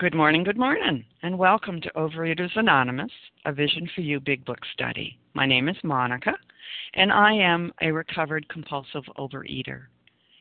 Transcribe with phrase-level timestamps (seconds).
[0.00, 3.12] Good morning, good morning, and welcome to Overeaters Anonymous,
[3.44, 5.16] a Vision for You Big Book study.
[5.34, 6.32] My name is Monica,
[6.94, 9.82] and I am a recovered compulsive overeater.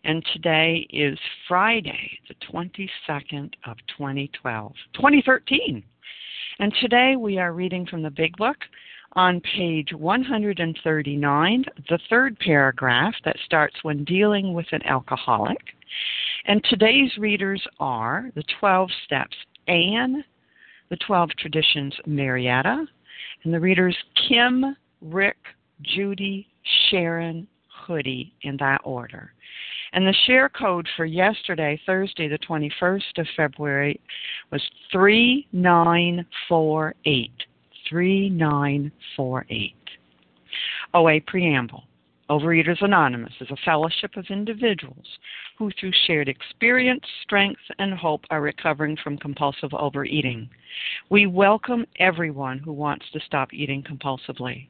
[0.05, 5.83] And today is Friday, the 22nd of 2012, 2013.
[6.57, 8.57] And today we are reading from the Big Book
[9.15, 15.57] on page 139, the third paragraph that starts when dealing with an alcoholic.
[16.45, 19.35] And today's readers are the 12 Steps
[19.67, 20.23] Anne,
[20.89, 22.85] the 12 Traditions Marietta,
[23.43, 23.97] and the readers
[24.27, 25.37] Kim, Rick,
[25.81, 26.47] Judy,
[26.89, 27.47] Sharon,
[27.85, 29.31] Hoodie in that order.
[29.93, 34.01] And the share code for yesterday, Thursday, the 21st of February,
[34.51, 37.31] was 3948.
[37.89, 39.75] 3948.
[40.93, 41.83] OA Preamble.
[42.29, 45.05] Overeaters Anonymous is a fellowship of individuals
[45.57, 50.49] who, through shared experience, strength, and hope, are recovering from compulsive overeating.
[51.09, 54.69] We welcome everyone who wants to stop eating compulsively.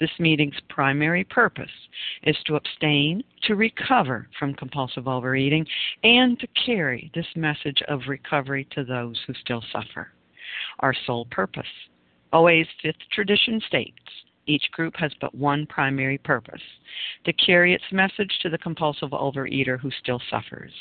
[0.00, 1.70] This meeting's primary purpose
[2.22, 5.66] is to abstain, to recover from compulsive overeating,
[6.02, 10.08] and to carry this message of recovery to those who still suffer.
[10.78, 11.66] Our sole purpose.
[12.32, 13.98] OA's fifth tradition states
[14.46, 16.60] each group has but one primary purpose
[17.24, 20.72] to carry its message to the compulsive overeater who still suffers.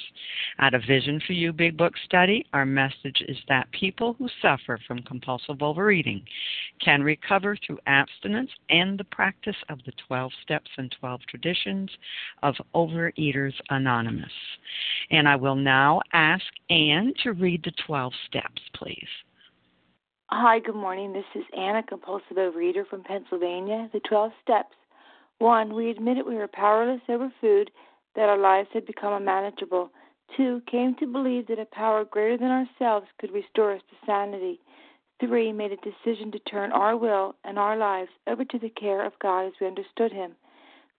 [0.59, 4.79] At a Vision for You Big Book study, our message is that people who suffer
[4.87, 6.23] from compulsive overeating
[6.83, 11.89] can recover through abstinence and the practice of the 12 steps and 12 traditions
[12.43, 14.31] of Overeaters Anonymous.
[15.11, 19.07] And I will now ask Anne to read the 12 steps, please.
[20.31, 21.11] Hi, good morning.
[21.11, 23.89] This is Anna, compulsive overeater from Pennsylvania.
[23.91, 24.75] The 12 steps.
[25.39, 27.71] One, we admitted we were powerless over food,
[28.15, 29.89] that our lives had become unmanageable.
[30.37, 34.59] Two, came to believe that a power greater than ourselves could restore us to sanity.
[35.19, 39.03] Three, made a decision to turn our will and our lives over to the care
[39.03, 40.35] of God as we understood Him.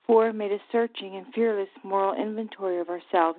[0.08, 3.38] Four, made a searching and fearless moral inventory of ourselves.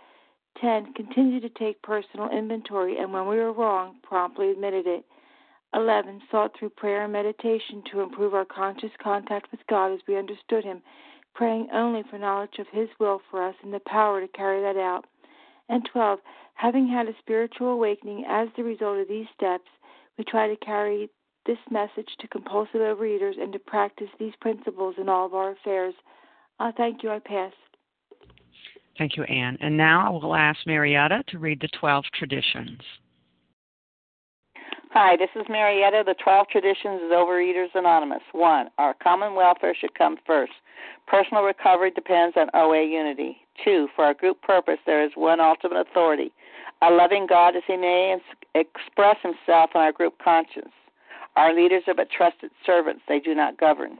[0.59, 0.93] 10.
[0.93, 5.05] Continued to take personal inventory and when we were wrong, promptly admitted it.
[5.73, 6.21] 11.
[6.29, 10.63] Sought through prayer and meditation to improve our conscious contact with God as we understood
[10.63, 10.81] Him,
[11.33, 14.79] praying only for knowledge of His will for us and the power to carry that
[14.79, 15.05] out.
[15.69, 16.19] And 12.
[16.55, 19.69] Having had a spiritual awakening as the result of these steps,
[20.17, 21.09] we try to carry
[21.45, 25.93] this message to compulsive overeaters and to practice these principles in all of our affairs.
[26.59, 27.09] Uh, thank you.
[27.09, 27.53] I pass.
[28.97, 29.57] Thank you, Anne.
[29.61, 32.81] And now I will ask Marietta to read the 12 traditions.
[34.93, 36.03] Hi, this is Marietta.
[36.05, 38.23] The 12 Traditions is Overeaters Anonymous.
[38.33, 38.67] 1.
[38.77, 40.51] Our common welfare should come first.
[41.07, 43.37] Personal recovery depends on OA unity.
[43.63, 43.87] 2.
[43.95, 46.33] For our group purpose, there is one ultimate authority
[46.81, 48.17] a loving God as he may
[48.55, 50.73] express himself in our group conscience.
[51.35, 53.99] Our leaders are but trusted servants, they do not govern.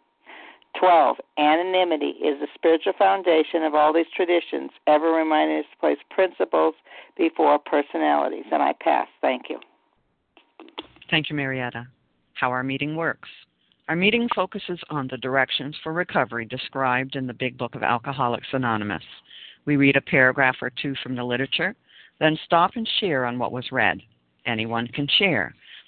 [0.79, 1.17] 12.
[1.37, 6.75] Anonymity is the spiritual foundation of all these traditions, ever reminding us to place principles
[7.17, 8.45] before personalities.
[8.51, 9.07] And I pass.
[9.21, 9.59] Thank you.
[11.09, 11.87] Thank you, Marietta.
[12.33, 13.29] How our meeting works.
[13.89, 18.47] Our meeting focuses on the directions for recovery described in the Big Book of Alcoholics
[18.53, 19.03] Anonymous.
[19.65, 21.75] We read a paragraph or two from the literature,
[22.19, 23.99] then stop and share on what was read.
[24.45, 25.53] Anyone can share,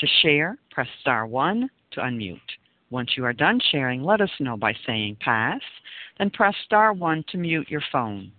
[0.00, 2.40] To share, press star 1 to unmute.
[2.90, 5.60] Once you are done sharing, let us know by saying pass,
[6.18, 8.30] then press star 1 to mute your phone.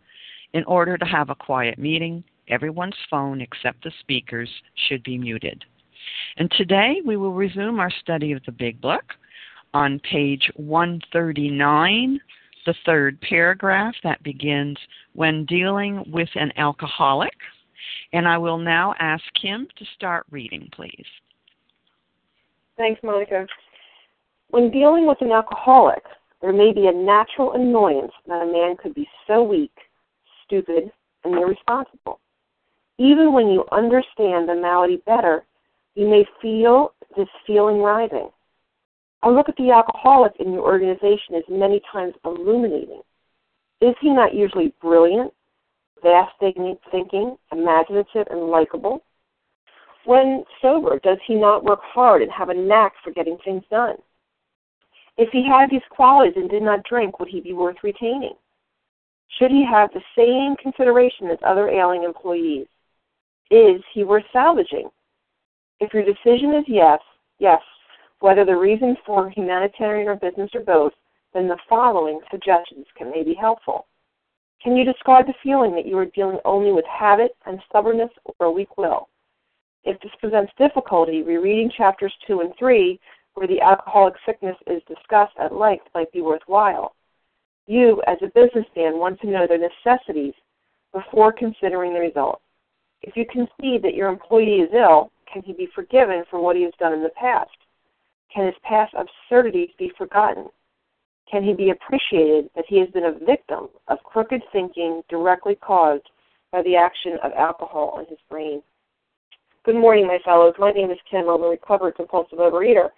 [0.53, 4.49] In order to have a quiet meeting, everyone's phone except the speaker's
[4.87, 5.65] should be muted.
[6.37, 9.03] And today we will resume our study of the Big Book
[9.73, 12.19] on page 139
[12.65, 14.77] the third paragraph that begins
[15.13, 17.33] when dealing with an alcoholic.
[18.13, 21.05] And I will now ask Kim to start reading, please.
[22.77, 23.47] Thanks, Monica.
[24.49, 26.03] When dealing with an alcoholic,
[26.41, 29.71] there may be a natural annoyance that a man could be so weak,
[30.45, 30.91] stupid,
[31.23, 32.19] and irresponsible.
[32.97, 35.45] Even when you understand the malady better,
[35.95, 38.29] you may feel this feeling rising.
[39.23, 43.01] I look at the alcoholic in your organization as many times illuminating.
[43.81, 45.33] Is he not usually brilliant,
[46.03, 49.03] vast thinking, imaginative, and likable?
[50.05, 53.95] When sober, does he not work hard and have a knack for getting things done?
[55.17, 58.35] If he had these qualities and did not drink, would he be worth retaining?
[59.39, 62.67] Should he have the same consideration as other ailing employees?
[63.49, 64.89] Is he worth salvaging?
[65.79, 66.99] If your decision is yes,
[67.39, 67.61] yes,
[68.19, 70.93] whether the reason for humanitarian or business or both,
[71.33, 73.87] then the following suggestions can may be helpful.
[74.61, 78.47] Can you describe the feeling that you are dealing only with habit and stubbornness or
[78.47, 79.09] a weak will?
[79.85, 82.99] If this presents difficulty, rereading chapters 2 and 3,
[83.35, 86.95] where the alcoholic sickness is discussed at length, might be worthwhile.
[87.67, 90.33] You, as a businessman, want to know the necessities
[90.91, 92.41] before considering the result.
[93.03, 96.63] If you concede that your employee is ill, can he be forgiven for what he
[96.63, 97.55] has done in the past?
[98.33, 100.49] Can his past absurdities be forgotten?
[101.29, 106.09] Can he be appreciated that he has been a victim of crooked thinking directly caused
[106.51, 108.63] by the action of alcohol on his brain?
[109.65, 110.53] Good morning, my fellows.
[110.59, 111.27] My name is Kim.
[111.27, 112.89] I'm a recovered compulsive overeater.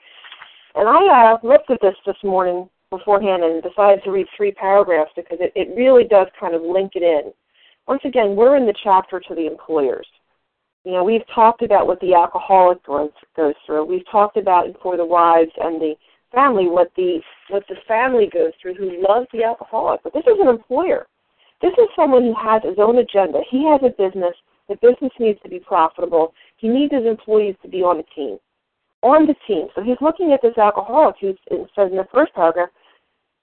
[0.76, 5.12] And I uh, looked at this this morning beforehand and decided to read three paragraphs
[5.16, 7.32] because it, it really does kind of link it in.
[7.88, 10.06] Once again, we're in the chapter to the employers.
[10.84, 13.86] You know, we've talked about what the alcoholic goes, goes through.
[13.86, 15.94] We've talked about for the wives and the
[16.34, 20.04] family what the what the family goes through who loves the alcoholic.
[20.04, 21.08] But this is an employer.
[21.62, 23.40] This is someone who has his own agenda.
[23.50, 24.36] He has a business.
[24.70, 26.34] The business needs to be profitable.
[26.58, 28.38] He needs his employees to be on the team.
[29.04, 29.68] On the team.
[29.76, 31.36] So he's looking at this alcoholic who
[31.76, 32.70] says in the first paragraph,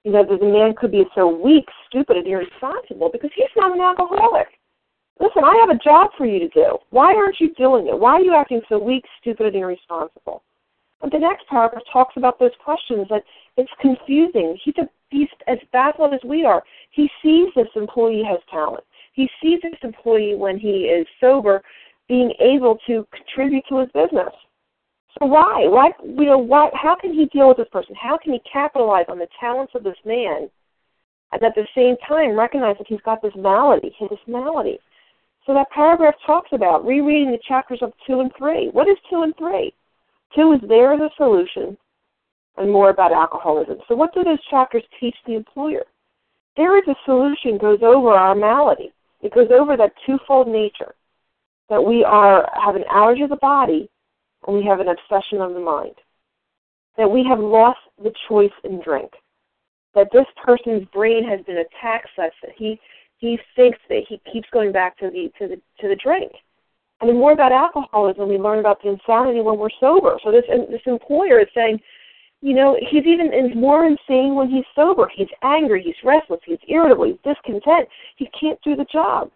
[0.04, 3.74] you know, that the man could be so weak, stupid, and irresponsible because he's not
[3.74, 4.48] an alcoholic.
[5.20, 6.76] Listen, I have a job for you to do.
[6.90, 7.98] Why aren't you doing it?
[7.98, 10.42] Why are you acting so weak, stupid, and irresponsible?
[11.02, 13.22] And the next paragraph talks about those questions that
[13.56, 14.58] it's confusing.
[14.62, 16.62] He's a he's as baffled as we are.
[16.90, 18.84] He sees this employee has talent.
[19.14, 21.62] He sees this employee when he is sober
[22.08, 24.32] being able to contribute to his business.
[25.18, 25.66] So why?
[25.68, 27.94] Why you know, why how can he deal with this person?
[27.94, 30.50] How can he capitalize on the talents of this man
[31.32, 34.78] and at the same time recognize that he's got this malady, this malady?
[35.46, 38.70] So that paragraph talks about rereading the chapters of 2 and 3.
[38.72, 39.72] What is 2 and 3?
[40.34, 41.76] 2 is there as a solution
[42.56, 43.78] and more about alcoholism.
[43.86, 45.82] So what do those chapters teach the employer?
[46.56, 48.92] There is a solution goes over our malady.
[49.24, 50.94] It goes over that twofold nature
[51.70, 53.88] that we are have an allergy of the body
[54.46, 55.94] and we have an obsession of the mind.
[56.98, 59.10] That we have lost the choice in drink.
[59.94, 62.78] That this person's brain has been attacked such that he
[63.16, 66.32] he thinks that he keeps going back to the to the to the drink.
[67.00, 70.18] And the more about alcoholism, we learn about the insanity when we're sober.
[70.22, 71.80] So this this employer is saying,
[72.44, 75.10] You know, he's even more insane when he's sober.
[75.16, 77.88] He's angry, he's restless, he's irritable, he's discontent.
[78.16, 79.30] He can't do the job.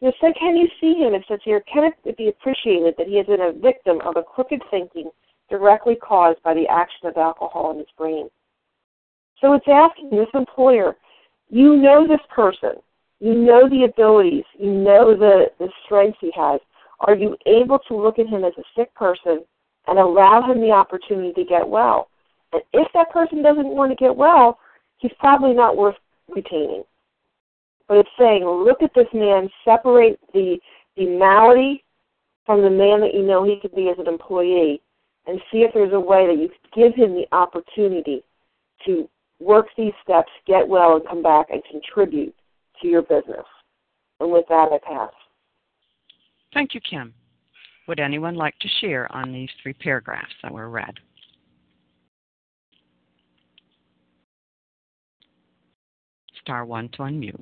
[0.00, 1.12] You know, so can you see him?
[1.12, 4.22] It says here, can it be appreciated that he has been a victim of a
[4.22, 5.10] crooked thinking
[5.50, 8.28] directly caused by the action of alcohol in his brain?
[9.40, 10.94] So it's asking this employer,
[11.48, 12.74] you know this person,
[13.18, 16.60] you know the abilities, you know the, the strengths he has.
[17.00, 19.44] Are you able to look at him as a sick person
[19.88, 22.06] and allow him the opportunity to get well?
[22.52, 24.58] And if that person doesn't want to get well,
[24.98, 25.96] he's probably not worth
[26.28, 26.84] retaining.
[27.88, 30.58] But it's saying, look at this man, separate the,
[30.96, 31.84] the malady
[32.46, 34.80] from the man that you know he could be as an employee,
[35.26, 38.22] and see if there's a way that you could give him the opportunity
[38.86, 42.34] to work these steps, get well, and come back and contribute
[42.80, 43.44] to your business.
[44.20, 45.12] And with that, I pass.
[46.52, 47.14] Thank you, Kim.
[47.88, 50.94] Would anyone like to share on these three paragraphs that were read?
[56.50, 57.34] Star 1 to unmute.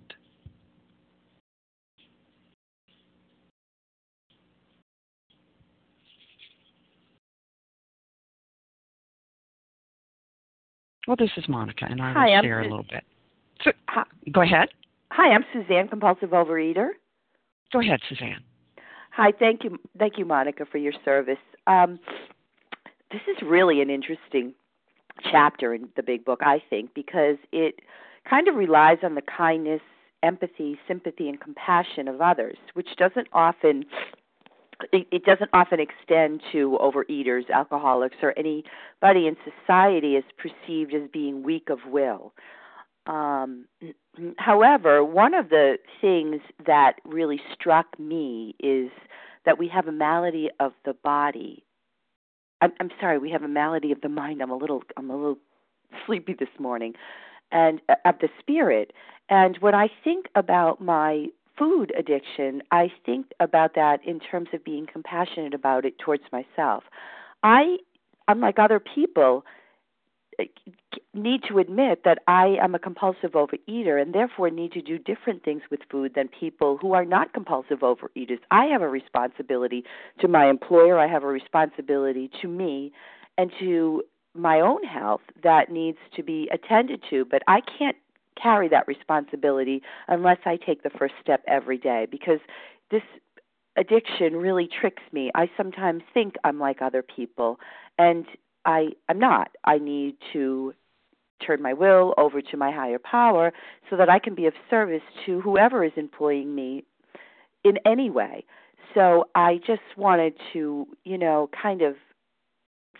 [11.06, 13.02] Well, this is Monica, and I will Hi, share a little bit.
[13.64, 14.68] So, hi, go ahead.
[15.12, 16.90] Hi, I'm Suzanne, compulsive overeater.
[17.72, 18.44] Go ahead, Suzanne.
[19.12, 21.38] Hi, thank you, thank you, Monica, for your service.
[21.66, 21.98] Um,
[23.10, 24.52] this is really an interesting
[25.32, 27.76] chapter in the big book, I think, because it
[28.28, 29.80] kind of relies on the kindness,
[30.22, 33.84] empathy, sympathy, and compassion of others, which doesn't often
[34.92, 41.42] it, doesn't often extend to overeaters, alcoholics, or anybody in society is perceived as being
[41.42, 42.32] weak of will.
[43.06, 43.66] Um,
[44.36, 48.90] however, one of the things that really struck me is
[49.46, 51.64] that we have a malady of the body.
[52.60, 54.42] I'm, I'm sorry, we have a malady of the mind.
[54.42, 55.38] I'm a little, I'm a little
[56.06, 56.94] sleepy this morning,
[57.52, 58.92] and uh, of the spirit.
[59.28, 61.26] And when I think about my
[61.58, 66.84] food addiction, I think about that in terms of being compassionate about it towards myself.
[67.42, 67.78] I,
[68.28, 69.44] unlike other people,
[71.14, 75.44] need to admit that I am a compulsive overeater and therefore need to do different
[75.44, 78.38] things with food than people who are not compulsive overeaters.
[78.50, 79.84] I have a responsibility
[80.20, 82.92] to my employer, I have a responsibility to me
[83.36, 84.02] and to
[84.34, 87.96] my own health that needs to be attended to, but I can't
[88.40, 92.38] carry that responsibility unless I take the first step every day because
[92.90, 93.02] this
[93.76, 95.30] addiction really tricks me.
[95.34, 97.58] I sometimes think I'm like other people
[97.98, 98.26] and
[98.64, 99.50] I I'm not.
[99.64, 100.74] I need to
[101.44, 103.52] turn my will over to my higher power
[103.88, 106.84] so that I can be of service to whoever is employing me
[107.64, 108.44] in any way.
[108.94, 111.94] So I just wanted to, you know, kind of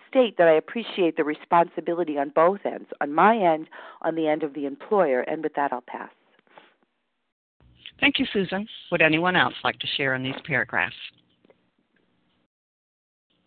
[0.09, 3.69] state that I appreciate the responsibility on both ends, on my end,
[4.03, 6.11] on the end of the employer, and with that I'll pass.
[8.01, 8.67] Thank you, Susan.
[8.93, 10.95] Would anyone else like to share in these paragraphs?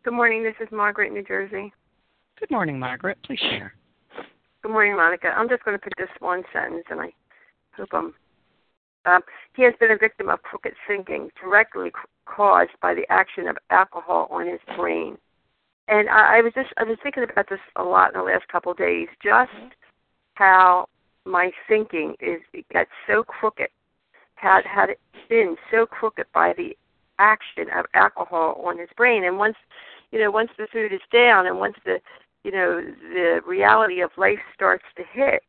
[0.03, 0.44] Good morning.
[0.44, 1.72] This is Margaret, New Jersey.
[2.39, 3.18] Good morning, Margaret.
[3.24, 3.74] Please share.
[4.63, 5.27] Good morning, Monica.
[5.27, 7.13] I'm just going to put this one sentence, and I
[7.77, 8.13] hope I'm.
[9.06, 9.22] Um,
[9.56, 11.91] he has been a victim of crooked thinking directly
[12.25, 15.18] caused by the action of alcohol on his brain.
[15.91, 18.48] And I, I was just I was thinking about this a lot in the last
[18.48, 19.10] couple of days.
[19.21, 19.51] Just
[20.36, 20.88] how
[21.25, 23.67] my thinking is it got so crooked,
[24.36, 26.75] had had it been so crooked by the
[27.19, 29.25] action of alcohol on his brain.
[29.25, 29.57] And once
[30.12, 31.98] you know, once the food is down, and once the
[32.43, 32.81] you know
[33.13, 35.43] the reality of life starts to hit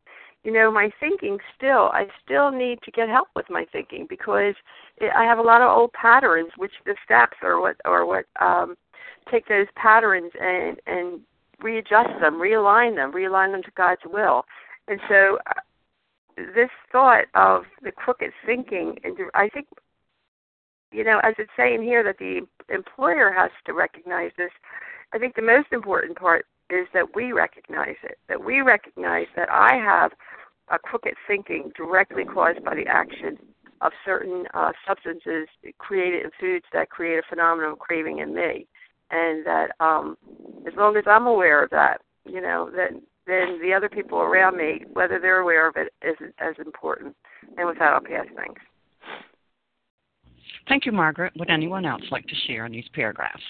[0.45, 4.55] you know my thinking still i still need to get help with my thinking because
[4.99, 8.27] it, i have a lot of old patterns which the steps are what or what
[8.41, 8.77] um
[9.31, 11.21] take those patterns and and
[11.61, 14.45] readjust them realign them realign them to god's will.
[14.89, 15.61] And so uh,
[16.37, 19.67] this thought of the crooked thinking and i think
[20.91, 22.41] you know as it's saying here that the
[22.75, 24.51] employer has to recognize this
[25.13, 29.51] i think the most important part is that we recognize it, that we recognize that
[29.51, 30.13] I have
[30.69, 33.39] a crooked thinking directly caused by the action
[33.81, 38.67] of certain uh, substances created in foods that create a phenomenon of craving in me,
[39.13, 40.17] and that um,
[40.67, 44.57] as long as I'm aware of that, you know, then then the other people around
[44.57, 47.15] me, whether they're aware of it, is as important.
[47.57, 48.27] And with that, I'll pass.
[48.35, 48.61] Thanks.
[50.69, 51.33] Thank you, Margaret.
[51.37, 53.43] Would anyone else like to share in these paragraphs?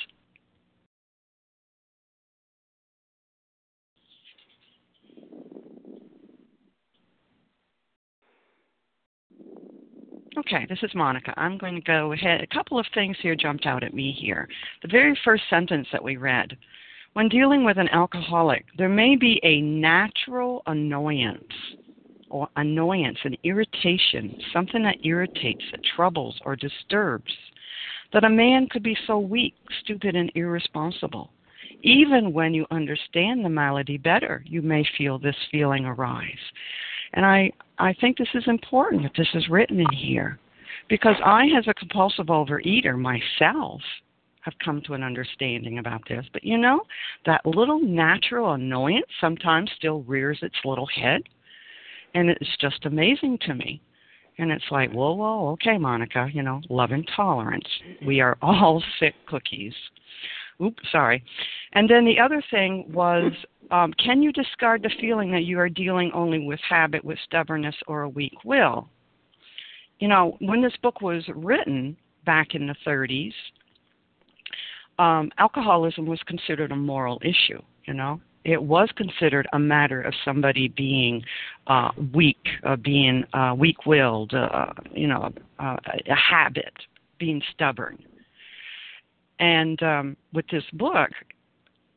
[10.39, 11.35] Okay, this is Monica.
[11.37, 12.41] I'm going to go ahead.
[12.41, 14.49] A couple of things here jumped out at me here.
[14.81, 16.57] The very first sentence that we read
[17.13, 21.53] When dealing with an alcoholic, there may be a natural annoyance
[22.31, 27.31] or annoyance, an irritation, something that irritates, that troubles, or disturbs,
[28.15, 31.31] that a man could be so weak, stupid, and irresponsible.
[31.83, 36.39] Even when you understand the malady better, you may feel this feeling arise.
[37.15, 40.39] And I, I think this is important that this is written in here
[40.89, 43.81] because I, as a compulsive overeater myself,
[44.43, 46.25] have come to an understanding about this.
[46.33, 46.83] But you know,
[47.27, 51.23] that little natural annoyance sometimes still rears its little head.
[52.15, 53.81] And it's just amazing to me.
[54.39, 57.67] And it's like, whoa, whoa, okay, Monica, you know, love and tolerance.
[58.05, 59.75] We are all sick cookies.
[60.63, 61.25] Oops, sorry.
[61.73, 63.33] And then the other thing was
[63.73, 67.75] um, can you discard the feeling that you are dealing only with habit, with stubbornness,
[67.87, 68.89] or a weak will?
[69.99, 73.33] You know, when this book was written back in the 30s,
[74.99, 78.21] um, alcoholism was considered a moral issue, you know.
[78.45, 81.23] It was considered a matter of somebody being
[81.69, 85.77] uh, weak, uh, being uh, weak-willed, uh, you know, uh,
[86.09, 86.75] a habit,
[87.19, 87.99] being stubborn.
[89.39, 91.11] And um, with this book,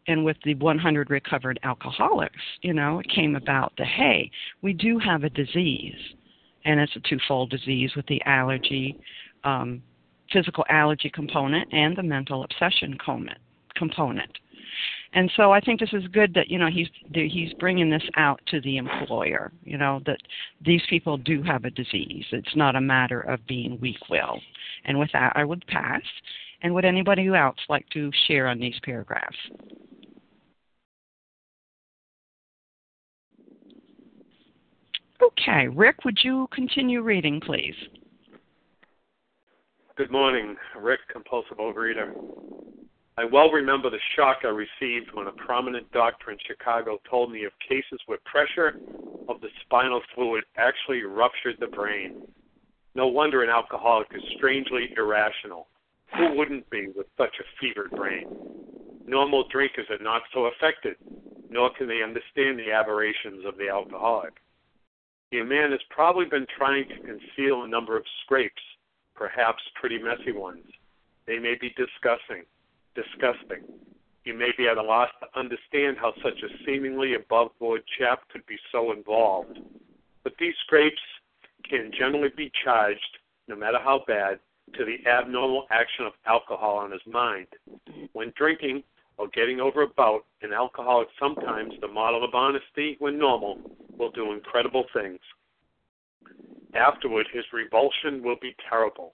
[0.07, 4.29] and with the 100 recovered alcoholics, you know, it came about the hey,
[4.62, 5.95] we do have a disease,
[6.63, 9.00] and it's a twofold disease with the allergy
[9.43, 9.81] um,
[10.31, 12.97] physical allergy component and the mental obsession
[13.75, 14.31] component.
[15.13, 18.41] And so I think this is good that you know he's he's bringing this out
[18.47, 19.51] to the employer.
[19.63, 20.19] You know that
[20.65, 22.25] these people do have a disease.
[22.31, 24.41] It's not a matter of being weak-willed.
[24.83, 26.01] And with that, I would pass.
[26.62, 29.38] And would anybody else like to share on these paragraphs?
[35.25, 37.75] Okay, Rick, would you continue reading, please?
[39.98, 42.13] Good morning, Rick, compulsive overeater.
[43.17, 47.46] I well remember the shock I received when a prominent doctor in Chicago told me
[47.46, 48.77] of cases where pressure
[49.27, 52.22] of the spinal fluid actually ruptured the brain.
[52.94, 55.67] No wonder an alcoholic is strangely irrational.
[56.17, 58.28] Who wouldn't be with such a fevered brain?
[59.08, 60.97] Normal drinkers are not so affected,
[61.49, 64.34] nor can they understand the aberrations of the alcoholic.
[65.36, 68.62] The man has probably been trying to conceal a number of scrapes
[69.15, 70.63] perhaps pretty messy ones.
[71.28, 72.43] They may be disgusting,
[72.95, 73.65] disgusting.
[74.24, 78.21] You may be at a loss to understand how such a seemingly above board chap
[78.32, 79.60] could be so involved.
[80.24, 81.02] But these scrapes
[81.69, 83.17] can generally be charged,
[83.50, 84.39] no matter how bad,
[84.78, 87.48] to the abnormal action of alcohol on his mind.
[88.13, 88.84] When drinking
[89.17, 93.60] or getting over a bout, an alcoholic sometimes, the model of honesty, when normal,
[93.97, 95.19] will do incredible things.
[96.73, 99.13] Afterward, his revulsion will be terrible.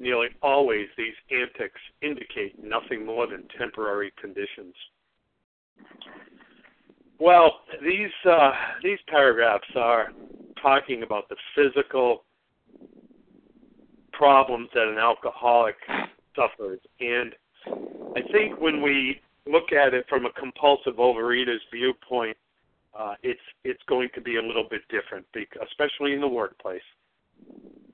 [0.00, 4.74] Nearly always, these antics indicate nothing more than temporary conditions.
[7.18, 8.50] Well, these uh,
[8.82, 10.08] these paragraphs are
[10.60, 12.24] talking about the physical
[14.12, 15.76] problems that an alcoholic
[16.34, 17.34] suffers, and
[18.16, 22.36] I think when we look at it from a compulsive overeater's viewpoint,
[22.98, 25.26] uh, it's it's going to be a little bit different,
[25.62, 26.82] especially in the workplace.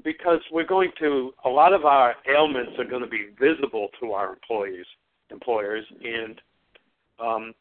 [0.05, 4.13] Because we're going to a lot of our ailments are going to be visible to
[4.13, 4.87] our employees
[5.31, 6.41] employers and
[7.21, 7.55] um,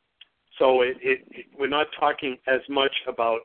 [0.60, 3.42] so it, it, it, we're not talking as much about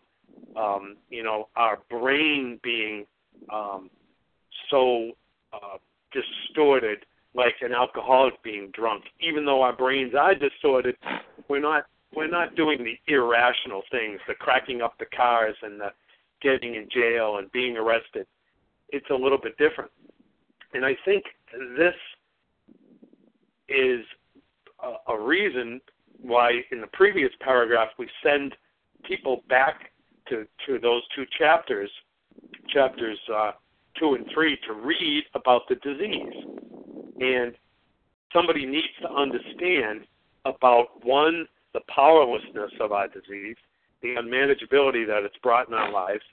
[0.57, 3.07] um, you know our brain being
[3.53, 3.91] um,
[4.71, 5.11] so
[5.53, 5.79] uh,
[6.13, 10.97] distorted like an alcoholic being drunk even though our brains are distorted
[11.49, 15.89] we're not we're not doing the irrational things the cracking up the cars and the
[16.43, 18.27] getting in jail and being arrested
[18.93, 19.91] it's a little bit different.
[20.75, 21.25] And I think
[21.77, 21.95] this
[23.69, 24.05] is
[24.83, 25.81] a, a reason
[26.21, 28.55] why in the previous paragraph we send
[29.05, 29.91] people back
[30.29, 31.91] to, to those two chapters,
[32.69, 33.53] chapters uh,
[33.99, 36.33] two and three, to read about the disease.
[37.23, 37.55] And
[38.33, 40.07] somebody needs to understand
[40.45, 43.57] about one, the powerlessness of our disease,
[44.03, 46.25] the unmanageability that it's brought in our lives,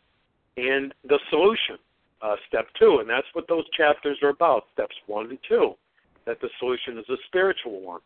[0.57, 1.77] and the solution
[2.23, 5.73] uh, step two, and that's what those chapters are about, steps one and two,
[6.25, 8.01] that the solution is a spiritual one.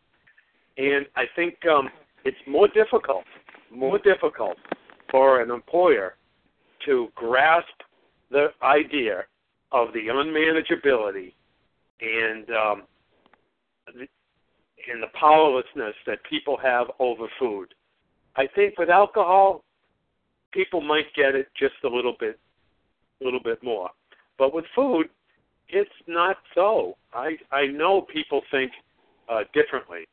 [0.76, 1.88] And I think um,
[2.24, 3.24] it's more difficult,
[3.70, 4.56] more difficult
[5.10, 6.16] for an employer
[6.84, 7.80] to grasp
[8.30, 9.24] the idea
[9.72, 11.32] of the unmanageability
[12.00, 12.82] and um,
[14.92, 17.68] and the powerlessness that people have over food.
[18.36, 19.62] I think with alcohol,
[20.52, 22.38] people might get it just a little bit,
[23.20, 23.90] a little bit more.
[24.38, 25.06] But with food,
[25.68, 26.96] it's not so.
[27.12, 28.72] I I know people think
[29.28, 30.04] uh, differently,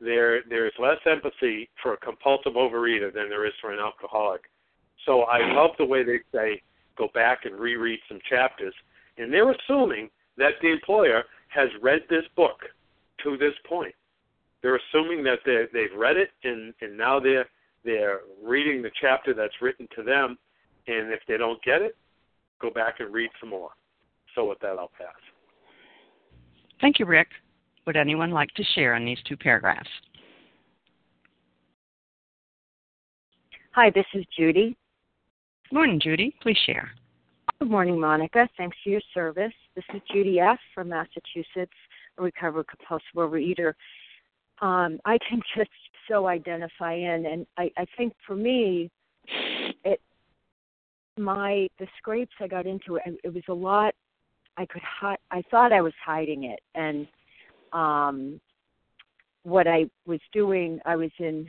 [0.00, 4.42] there there's less empathy for a compulsive overeater than there is for an alcoholic.
[5.06, 6.62] So I love the way they say
[6.96, 8.74] go back and reread some chapters,
[9.16, 12.58] and they're assuming that the employer has read this book
[13.22, 13.94] to this point.
[14.62, 17.46] They're assuming that they they've read it and and now they're
[17.84, 20.36] they're reading the chapter that's written to them,
[20.86, 21.96] and if they don't get it,
[22.60, 23.70] go back and read some more.
[24.34, 25.14] So with that, I'll pass.
[26.80, 27.28] Thank you, Rick.
[27.86, 29.88] Would anyone like to share on these two paragraphs?
[33.72, 34.76] Hi, this is Judy.
[35.68, 36.34] Good morning, Judy.
[36.42, 36.90] Please share.
[37.60, 38.48] Good morning, Monica.
[38.56, 39.52] Thanks for your service.
[39.76, 40.58] This is Judy F.
[40.74, 41.76] from Massachusetts,
[42.16, 43.74] a recovered compulsive overeater.
[44.62, 45.68] Um, I can just
[46.08, 48.90] so identify in, and I, I think for me,
[49.84, 50.00] it
[51.18, 53.94] my the scrapes I got into it, it was a lot.
[54.56, 55.18] I could hide.
[55.30, 57.06] I thought I was hiding it, and
[57.74, 58.40] um,
[59.42, 61.46] what I was doing, I was in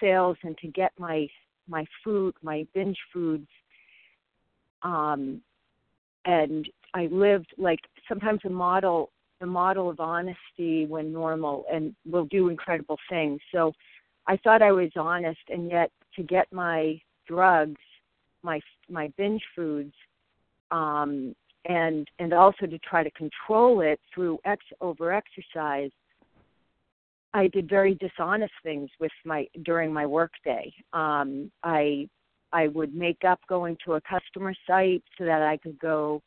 [0.00, 1.26] sales, and to get my
[1.68, 3.48] my food, my binge foods,
[4.82, 5.40] um,
[6.24, 12.26] and I lived like sometimes a model, the model of honesty when normal, and will
[12.26, 13.40] do incredible things.
[13.52, 13.72] So
[14.26, 17.80] I thought I was honest, and yet to get my drugs,
[18.42, 19.94] my my binge foods,
[20.70, 21.34] um,
[21.66, 25.90] and and also to try to control it through ex over exercise
[27.34, 32.08] i did very dishonest things with my during my workday um i
[32.52, 36.20] i would make up going to a customer site so that i could go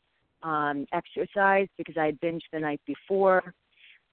[0.44, 3.54] um exercise because i had binged the night before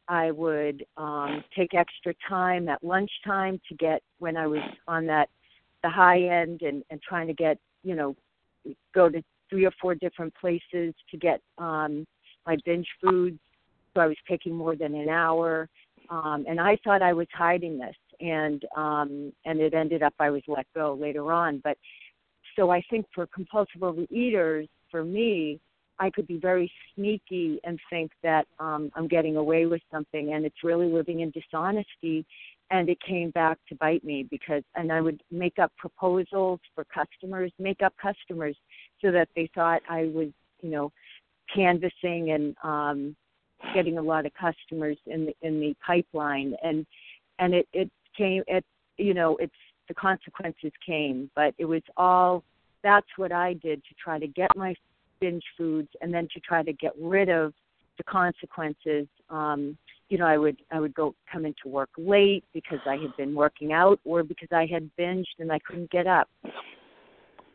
[0.09, 5.29] i would um take extra time at lunchtime to get when i was on that
[5.83, 8.15] the high end and and trying to get you know
[8.95, 9.23] go to
[9.53, 12.07] three or four different places to get um,
[12.47, 13.39] my binge foods.
[13.95, 15.69] So I was taking more than an hour,
[16.09, 20.31] um, and I thought I was hiding this, and um, and it ended up I
[20.31, 21.61] was let go later on.
[21.63, 21.77] But
[22.57, 25.61] so I think for compulsive overeaters, for me,
[25.99, 30.45] I could be very sneaky and think that um, I'm getting away with something, and
[30.45, 32.25] it's really living in dishonesty.
[32.71, 36.85] And it came back to bite me because, and I would make up proposals for
[36.85, 38.57] customers, make up customers
[39.03, 40.29] so that they thought I was,
[40.63, 40.91] you know,
[41.55, 43.15] canvassing and um,
[43.75, 46.87] getting a lot of customers in the in the pipeline, and
[47.39, 48.65] and it it came it
[48.97, 49.53] you know it's
[49.89, 52.45] the consequences came, but it was all
[52.83, 54.75] that's what I did to try to get my
[55.21, 57.53] binge foods and then to try to get rid of
[57.97, 59.07] the consequences.
[59.31, 59.77] Um,
[60.09, 63.35] you know, I would I would go come into work late because I had been
[63.35, 66.29] working out or because I had binged and I couldn't get up.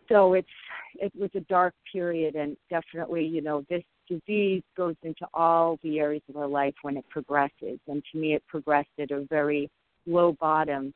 [0.10, 0.48] So it's
[0.96, 6.00] it was a dark period and definitely you know this disease goes into all the
[6.00, 7.80] areas of our life when it progresses.
[7.88, 9.70] And to me it progressed at a very
[10.08, 10.94] low bottom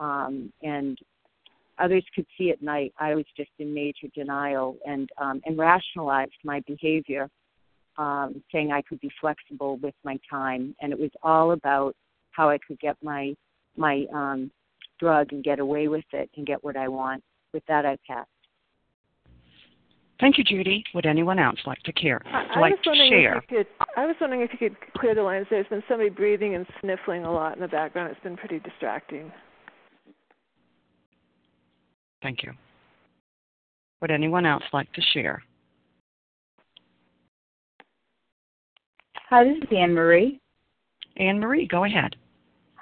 [0.00, 0.98] um and
[1.78, 6.32] others could see at night i was just in major denial and um and rationalized
[6.44, 7.28] my behavior
[7.98, 11.94] um saying i could be flexible with my time and it was all about
[12.32, 13.34] how i could get my
[13.76, 14.50] my um
[14.98, 18.26] drug and get away with it and get what i want with that i pass
[20.20, 20.84] Thank you, Judy.
[20.94, 22.20] Would anyone else like to care?
[22.26, 23.38] I, like was wondering share?
[23.38, 23.66] if you could.
[23.96, 25.46] I was wondering if you could clear the lines.
[25.48, 28.10] There's been somebody breathing and sniffling a lot in the background.
[28.12, 29.32] It's been pretty distracting.
[32.22, 32.52] Thank you.
[34.00, 35.42] Would anyone else like to share?
[39.28, 40.40] Hi, this is Anne Marie.
[41.16, 42.16] Anne Marie, go ahead.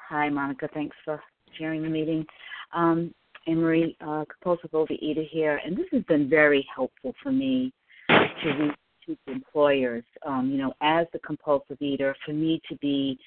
[0.09, 0.69] Hi, Monica.
[0.73, 1.21] Thanks for
[1.59, 2.25] sharing the meeting.
[2.73, 3.13] Um,
[3.47, 7.73] Anne Marie, uh, compulsive overeater here, and this has been very helpful for me
[8.09, 8.75] to reach
[9.07, 10.05] to employers.
[10.27, 13.19] Um, you know, as the compulsive eater, for me to be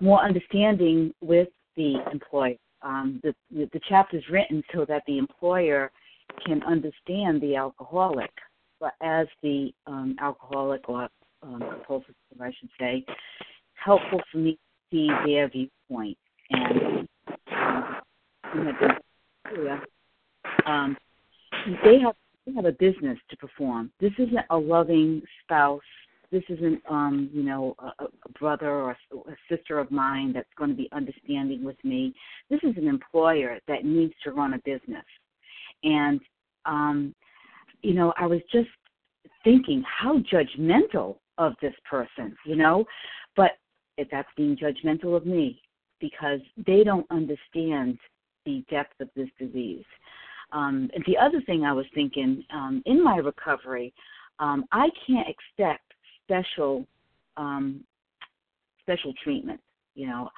[0.00, 2.56] more understanding with the employer.
[2.84, 5.90] Um, the, the chapter is written so that the employer
[6.46, 8.30] can understand the alcoholic,
[8.78, 11.08] but as the um, alcoholic or
[11.42, 13.04] um, compulsive, I should say,
[13.74, 14.58] helpful for me to
[14.90, 16.18] see their viewpoint
[16.50, 17.08] and.
[17.52, 18.00] Um,
[20.66, 20.96] um,
[21.84, 22.14] they have
[22.46, 23.90] they have a business to perform.
[24.00, 25.80] This isn't a loving spouse.
[26.30, 30.48] This isn't, um, you know, a, a brother or a, a sister of mine that's
[30.58, 32.14] going to be understanding with me.
[32.50, 35.04] This is an employer that needs to run a business,
[35.82, 36.20] and
[36.66, 37.14] um,
[37.82, 38.68] you know, I was just
[39.44, 42.84] thinking how judgmental of this person, you know,
[43.36, 43.52] but
[43.98, 45.60] if that's being judgmental of me
[46.00, 47.98] because they don't understand
[48.44, 49.84] the depth of this disease.
[50.52, 53.92] Um, and the other thing I was thinking um, in my recovery,
[54.38, 55.93] um, I can't expect
[56.26, 56.86] special
[57.36, 57.84] um,
[58.82, 59.60] special treatment.
[59.94, 60.30] You know,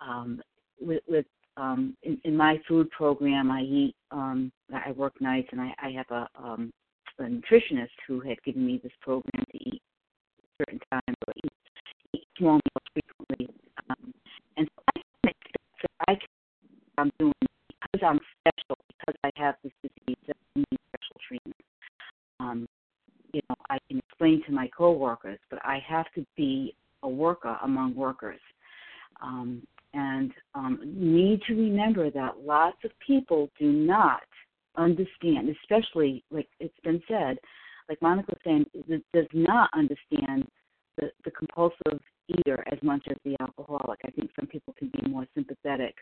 [0.00, 0.40] um,
[0.80, 3.94] with, with um, in, in my food program, I eat.
[4.10, 6.72] Um, I work nights, and I, I have a, um,
[7.18, 9.82] a nutritionist who had given me this program to eat
[10.58, 11.52] certain times or eat,
[12.14, 13.54] eat small meals frequently.
[13.90, 14.14] Um,
[14.56, 15.36] and so I think
[15.82, 16.28] that I can,
[16.98, 17.32] I'm doing
[17.68, 21.56] because I'm special, because I have this disease that I need special treatment.
[22.40, 22.66] Um,
[23.32, 24.00] you know, I can
[24.32, 28.40] explain to my coworkers, but I have to be a worker among workers.
[29.22, 29.62] Um,
[29.94, 34.22] and um, need to remember that lots of people do not
[34.76, 37.36] understand, especially like it's been said,
[37.88, 40.46] like Monica was saying, does not understand
[40.96, 44.00] the, the compulsive eater as much as the alcoholic.
[44.06, 45.94] I think some people can be more sympathetic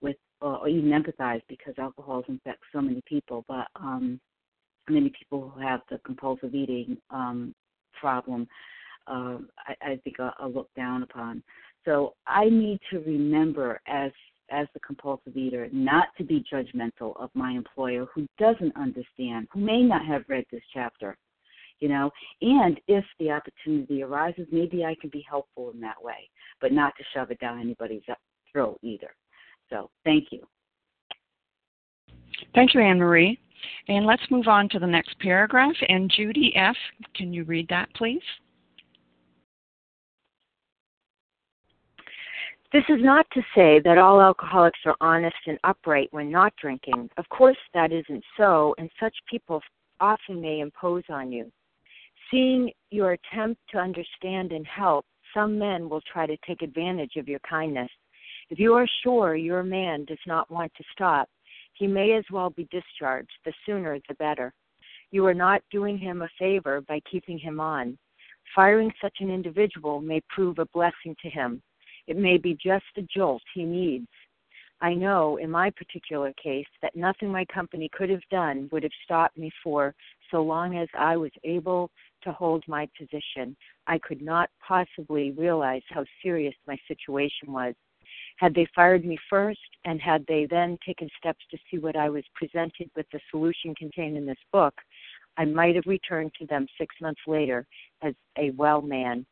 [0.00, 4.20] with or even empathize because alcoholism affects so many people, but um,
[4.88, 7.54] many people who have the compulsive eating um,
[8.00, 8.46] problem,
[9.06, 11.42] uh, I, I think are, are looked down upon.
[11.84, 14.10] So I need to remember as
[14.50, 19.60] as the compulsive eater not to be judgmental of my employer who doesn't understand, who
[19.60, 21.16] may not have read this chapter,
[21.80, 22.10] you know,
[22.42, 26.28] and if the opportunity arises, maybe I can be helpful in that way,
[26.60, 28.02] but not to shove it down anybody's
[28.52, 29.14] throat either.
[29.70, 30.46] So thank you.
[32.54, 33.38] Thank you, Anne Marie.
[33.88, 35.76] And let's move on to the next paragraph.
[35.88, 36.76] And Judy F.,
[37.14, 38.22] can you read that, please?
[42.72, 47.08] This is not to say that all alcoholics are honest and upright when not drinking.
[47.18, 49.62] Of course, that isn't so, and such people
[50.00, 51.52] often may impose on you.
[52.32, 57.28] Seeing your attempt to understand and help, some men will try to take advantage of
[57.28, 57.90] your kindness.
[58.50, 61.28] If you are sure your man does not want to stop,
[61.74, 63.32] he may as well be discharged.
[63.44, 64.52] The sooner, the better.
[65.10, 67.98] You are not doing him a favor by keeping him on.
[68.54, 71.62] Firing such an individual may prove a blessing to him.
[72.06, 74.08] It may be just the jolt he needs.
[74.80, 78.92] I know in my particular case that nothing my company could have done would have
[79.04, 79.94] stopped me for
[80.30, 81.90] so long as I was able
[82.22, 83.56] to hold my position.
[83.86, 87.74] I could not possibly realize how serious my situation was.
[88.36, 92.08] Had they fired me first, and had they then taken steps to see what I
[92.08, 94.74] was presented with the solution contained in this book,
[95.36, 97.66] I might have returned to them six months later
[98.02, 99.24] as a well man.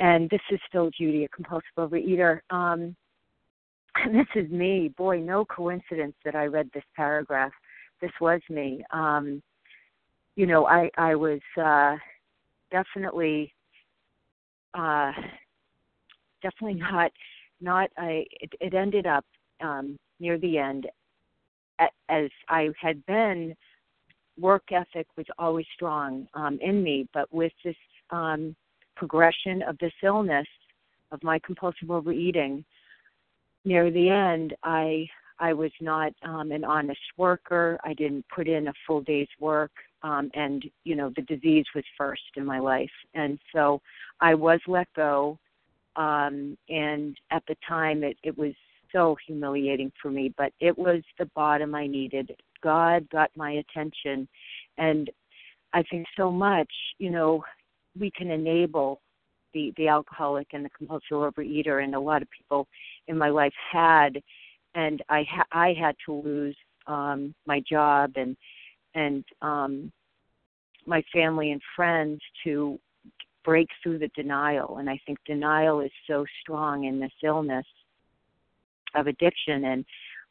[0.00, 2.40] And this is still Judy, a compulsive overeater.
[2.50, 2.96] Um,
[4.12, 4.92] this is me.
[4.96, 7.52] Boy, no coincidence that I read this paragraph.
[8.00, 8.84] This was me.
[8.92, 9.42] Um,
[10.36, 11.96] you know, I I was uh,
[12.72, 13.52] definitely
[14.74, 15.12] uh,
[16.44, 17.10] definitely not
[17.60, 19.24] not I it, it ended up
[19.60, 20.86] um, near the end
[22.08, 23.54] as I had been
[24.38, 27.76] work ethic was always strong um, in me, but with this
[28.10, 28.54] um,
[28.96, 30.46] progression of this illness
[31.12, 32.64] of my compulsive overeating,
[33.64, 35.08] near the end, I
[35.40, 37.78] I was not um, an honest worker.
[37.84, 41.84] I didn't put in a full day's work, um, and you know the disease was
[41.98, 43.80] first in my life, and so
[44.20, 45.38] I was let go
[45.96, 48.52] um, and at the time it, it was
[48.92, 52.34] so humiliating for me, but it was the bottom I needed.
[52.62, 54.28] God got my attention,
[54.78, 55.10] and
[55.72, 57.44] I think so much, you know,
[57.98, 59.00] we can enable
[59.52, 62.66] the the alcoholic and the compulsive overeater, and a lot of people
[63.08, 64.20] in my life had,
[64.74, 68.36] and I ha- I had to lose um, my job and
[68.94, 69.92] and um,
[70.86, 72.78] my family and friends to
[73.44, 74.78] break through the denial.
[74.78, 77.66] And I think denial is so strong in this illness
[78.94, 79.64] of addiction.
[79.64, 79.84] And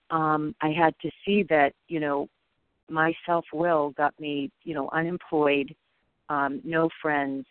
[0.10, 2.28] um, I had to see that, you know,
[2.89, 5.73] my self will got me, you know, unemployed,
[6.30, 7.45] um, no friends.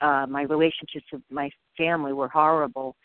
[0.00, 2.96] Uh, my relationships with my family were horrible.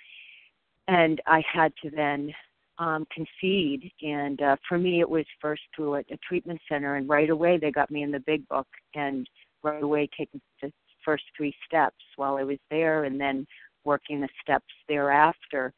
[0.88, 2.34] And I had to then
[2.82, 3.92] um, concede.
[4.02, 7.58] And uh, for me, it was first through a, a treatment center, and right away
[7.58, 9.30] they got me in the big book, and
[9.64, 10.72] right away taking the
[11.04, 13.46] first three steps while I was there, and then
[13.84, 15.74] working the steps thereafter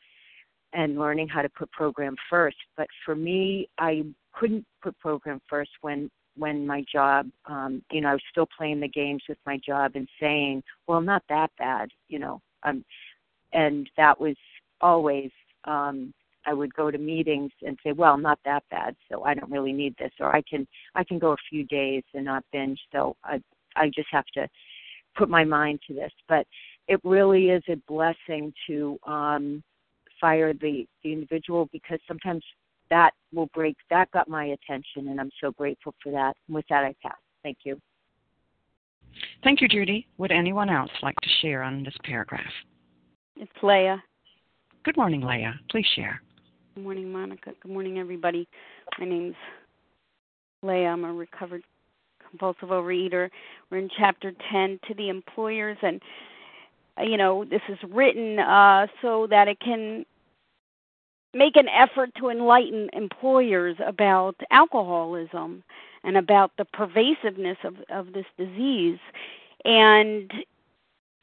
[0.74, 2.58] and learning how to put program first.
[2.76, 8.10] But for me, I couldn't put program first when when my job, um, you know,
[8.10, 11.90] I was still playing the games with my job and saying, "Well, not that bad,"
[12.08, 12.84] you know, um,
[13.54, 14.36] and that was
[14.82, 15.32] always.
[15.66, 16.14] Um,
[16.46, 19.72] I would go to meetings and say, "Well, not that bad, so I don't really
[19.74, 23.16] need this," or I can I can go a few days and not binge, so
[23.24, 23.42] I
[23.76, 24.50] I just have to
[25.16, 26.46] put my mind to this, but
[26.88, 29.64] it really is a blessing to um,
[30.20, 32.44] fire the, the individual because sometimes
[32.90, 33.76] that will break.
[33.90, 36.36] That got my attention, and I'm so grateful for that.
[36.50, 37.18] with that, I pass.
[37.42, 37.80] Thank you.
[39.44, 40.08] Thank you, Judy.
[40.18, 42.42] Would anyone else like to share on this paragraph?
[43.36, 44.02] It's Leah.
[44.84, 45.60] Good morning, Leah.
[45.70, 46.22] Please share.
[46.76, 47.52] Good morning, Monica.
[47.62, 48.48] Good morning, everybody.
[49.00, 49.36] My name's
[50.62, 50.90] Leah.
[50.90, 51.64] I'm a recovered
[52.34, 53.30] compulsive overeater.
[53.70, 56.02] We're in chapter 10 to the employers, and
[56.98, 60.06] uh, you know this is written uh, so that it can
[61.34, 65.64] make an effort to enlighten employers about alcoholism
[66.04, 69.00] and about the pervasiveness of, of this disease
[69.66, 70.32] and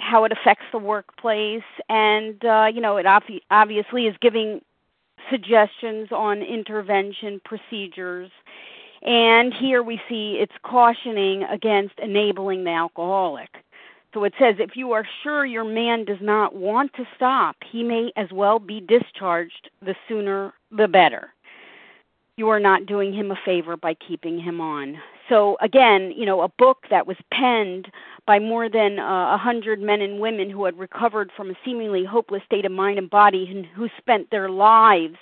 [0.01, 4.61] how it affects the workplace and uh, you know it ob- obviously is giving
[5.31, 8.31] suggestions on intervention procedures
[9.03, 13.49] and here we see it's cautioning against enabling the alcoholic
[14.13, 17.83] so it says if you are sure your man does not want to stop he
[17.83, 21.31] may as well be discharged the sooner the better
[22.41, 24.97] you are not doing him a favor by keeping him on.
[25.31, 27.91] So again, you know, a book that was penned
[28.27, 31.55] by more than uh, a uh, hundred men and women who had recovered from a
[31.65, 35.17] seemingly hopeless state of mind and body, and who spent their lives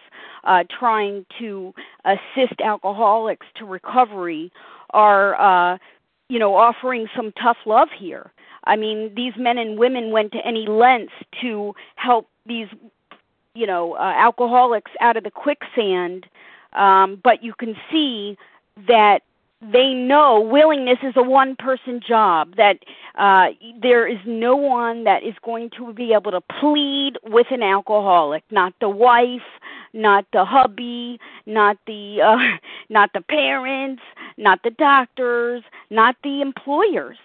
[0.44, 1.74] uh, trying to
[2.06, 4.50] assist alcoholics to recovery,
[4.90, 5.78] are uh,
[6.28, 8.32] you know offering some tough love here.
[8.64, 12.68] I mean, these men and women went to any lengths to help these
[13.54, 16.26] you know uh, alcoholics out of the quicksand
[16.72, 18.36] um, but you can see
[18.86, 19.22] that
[19.60, 22.78] they know willingness is a one person job that
[23.16, 23.48] uh
[23.82, 28.44] there is no one that is going to be able to plead with an alcoholic
[28.50, 29.42] not the wife
[29.92, 32.56] not the hubby not the uh
[32.88, 34.02] not the parents
[34.36, 37.18] not the doctors not the employers.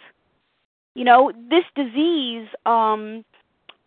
[0.95, 3.23] You know this disease um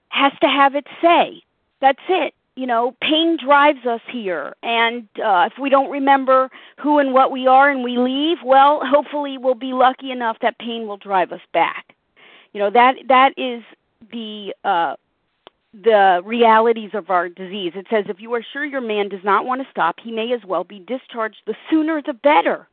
[0.09, 1.43] has to have its say.
[1.81, 4.57] That's it you know, pain drives us here.
[4.63, 8.81] And uh, if we don't remember who and what we are and we leave, well,
[8.83, 11.95] hopefully we'll be lucky enough that pain will drive us back.
[12.53, 13.63] You know, that that is
[14.11, 14.97] the uh,
[15.75, 17.73] the realities of our disease.
[17.77, 20.33] It says if you are sure your man does not want to stop, he may
[20.33, 21.37] as well be discharged.
[21.47, 22.67] The sooner the better.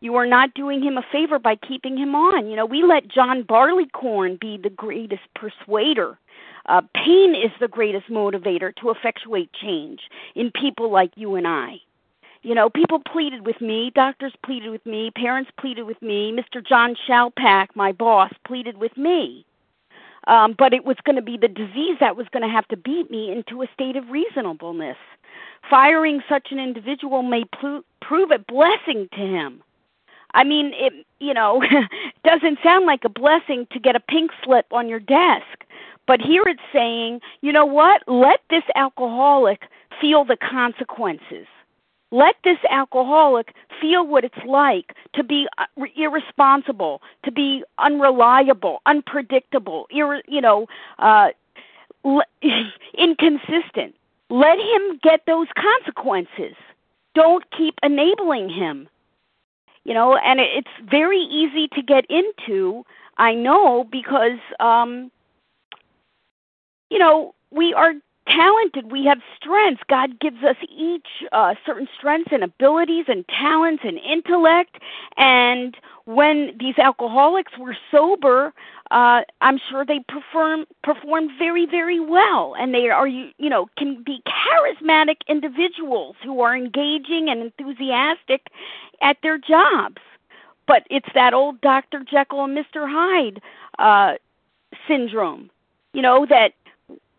[0.00, 2.48] You are not doing him a favor by keeping him on.
[2.48, 6.18] You know, we let John Barleycorn be the greatest persuader
[6.68, 10.00] uh, pain is the greatest motivator to effectuate change
[10.34, 11.76] in people like you and I.
[12.42, 16.64] You know, people pleaded with me, doctors pleaded with me, parents pleaded with me, Mr.
[16.64, 19.44] John Shalpak, my boss, pleaded with me.
[20.28, 22.76] Um, but it was going to be the disease that was going to have to
[22.76, 24.96] beat me into a state of reasonableness.
[25.68, 29.62] Firing such an individual may pl- prove a blessing to him.
[30.34, 31.62] I mean, it you know
[32.24, 35.64] doesn't sound like a blessing to get a pink slip on your desk,
[36.06, 38.02] but here it's saying, you know what?
[38.06, 39.62] Let this alcoholic
[40.00, 41.46] feel the consequences.
[42.12, 45.64] Let this alcoholic feel what it's like to be uh,
[45.96, 50.66] irresponsible, to be unreliable, unpredictable, ir- you know,
[50.98, 51.28] uh,
[52.96, 53.94] inconsistent.
[54.30, 56.56] Let him get those consequences.
[57.14, 58.88] Don't keep enabling him.
[59.84, 62.84] You know, and it's very easy to get into.
[63.18, 65.10] I know because um
[66.90, 67.94] you know, we are
[68.28, 68.90] talented.
[68.90, 69.82] We have strengths.
[69.88, 74.76] God gives us each uh, certain strengths and abilities and talents and intellect.
[75.16, 78.52] And when these alcoholics were sober,
[78.90, 83.68] uh, I'm sure they perform perform very very well, and they are you you know
[83.76, 88.46] can be charismatic individuals who are engaging and enthusiastic
[89.02, 90.00] at their jobs.
[90.66, 92.02] But it's that old Dr.
[92.08, 92.88] Jekyll and Mr.
[92.90, 93.40] Hyde
[93.78, 94.14] uh,
[94.88, 95.50] syndrome,
[95.92, 96.54] you know that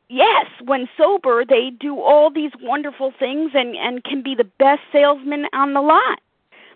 [0.09, 4.81] yes, when sober, they do all these wonderful things and and can be the best
[4.91, 6.19] salesman on the lot.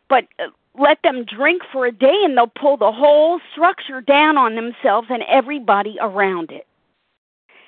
[0.09, 4.37] But uh, let them drink for a day and they'll pull the whole structure down
[4.37, 6.65] on themselves and everybody around it.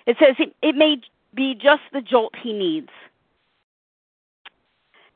[0.05, 0.97] It says it, it may
[1.33, 2.89] be just the jolt he needs.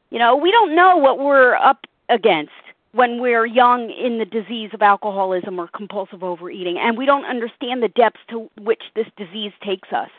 [0.09, 2.51] You know, we don't know what we're up against
[2.93, 7.83] when we're young in the disease of alcoholism or compulsive overeating, and we don't understand
[7.83, 10.09] the depths to which this disease takes us.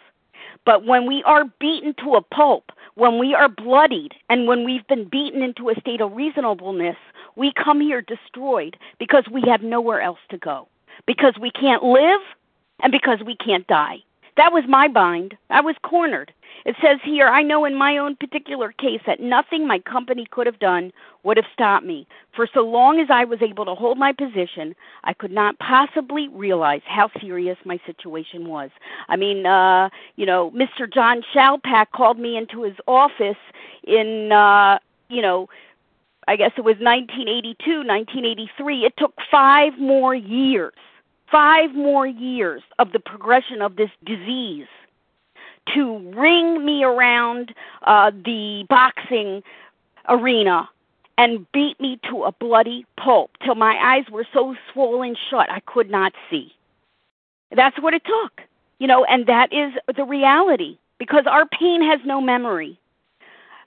[0.64, 4.86] But when we are beaten to a pulp, when we are bloodied, and when we've
[4.86, 6.96] been beaten into a state of reasonableness,
[7.36, 10.68] we come here destroyed because we have nowhere else to go.
[11.06, 12.20] Because we can't live
[12.82, 13.98] and because we can't die.
[14.36, 15.36] That was my bind.
[15.50, 16.32] I was cornered.
[16.64, 20.46] It says here, I know in my own particular case that nothing my company could
[20.46, 20.92] have done
[21.22, 22.06] would have stopped me.
[22.34, 24.74] For so long as I was able to hold my position,
[25.04, 28.70] I could not possibly realize how serious my situation was.
[29.08, 30.92] I mean, uh, you know, Mr.
[30.92, 33.36] John Shalpak called me into his office
[33.84, 34.78] in, uh,
[35.08, 35.48] you know,
[36.26, 38.84] I guess it was 1982, 1983.
[38.84, 40.74] It took five more years
[41.30, 44.66] five more years of the progression of this disease
[45.74, 49.42] to ring me around uh, the boxing
[50.08, 50.68] arena
[51.16, 55.60] and beat me to a bloody pulp till my eyes were so swollen shut I
[55.60, 56.54] could not see.
[57.54, 58.40] That's what it took,
[58.78, 62.78] you know, and that is the reality because our pain has no memory.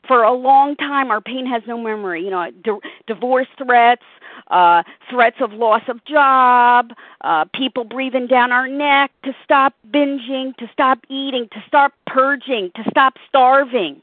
[0.07, 2.23] For a long time, our pain has no memory.
[2.23, 4.03] You know, di- divorce threats,
[4.49, 6.91] uh, threats of loss of job,
[7.21, 12.71] uh, people breathing down our neck to stop binging, to stop eating, to stop purging,
[12.75, 14.01] to stop starving.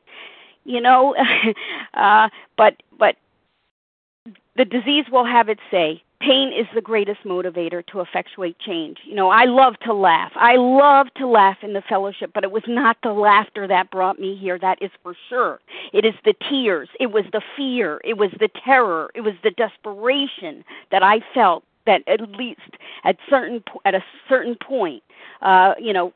[0.65, 1.17] You know,
[1.95, 3.17] uh, but but
[4.57, 6.03] the disease will have its say.
[6.21, 8.99] Pain is the greatest motivator to effectuate change.
[9.05, 10.33] You know, I love to laugh.
[10.35, 14.19] I love to laugh in the fellowship, but it was not the laughter that brought
[14.19, 15.61] me here, that is for sure.
[15.93, 19.53] It is the tears, it was the fear, it was the terror, it was the
[19.53, 22.61] desperation that I felt that at least
[23.05, 25.03] at certain at a certain point,
[25.41, 26.13] uh, you know,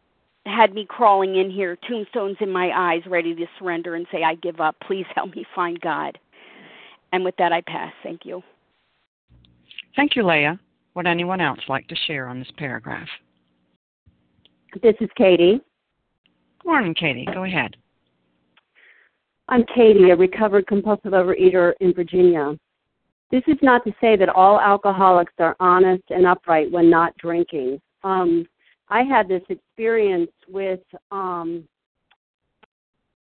[0.46, 4.34] had me crawling in here, tombstones in my eyes, ready to surrender and say, I
[4.34, 4.76] give up.
[4.80, 6.18] Please help me find God.
[7.12, 7.92] And with that, I pass.
[8.02, 8.42] Thank you.
[9.96, 10.58] Thank you, Leah.
[10.94, 13.08] Would anyone else like to share on this paragraph?
[14.82, 15.60] This is Katie.
[16.60, 17.26] Good morning, Katie.
[17.32, 17.76] Go ahead.
[19.48, 22.56] I'm Katie, a recovered compulsive overeater in Virginia.
[23.30, 27.80] This is not to say that all alcoholics are honest and upright when not drinking.
[28.04, 28.46] Um,
[28.88, 30.80] I had this experience with
[31.10, 31.66] um,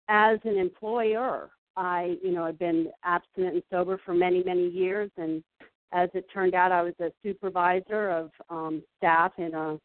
[0.08, 1.50] as an employer.
[1.76, 5.44] I, you know, I've been abstinent and sober for many, many years, and
[5.92, 9.80] as it turned out, I was a supervisor of um, staff in a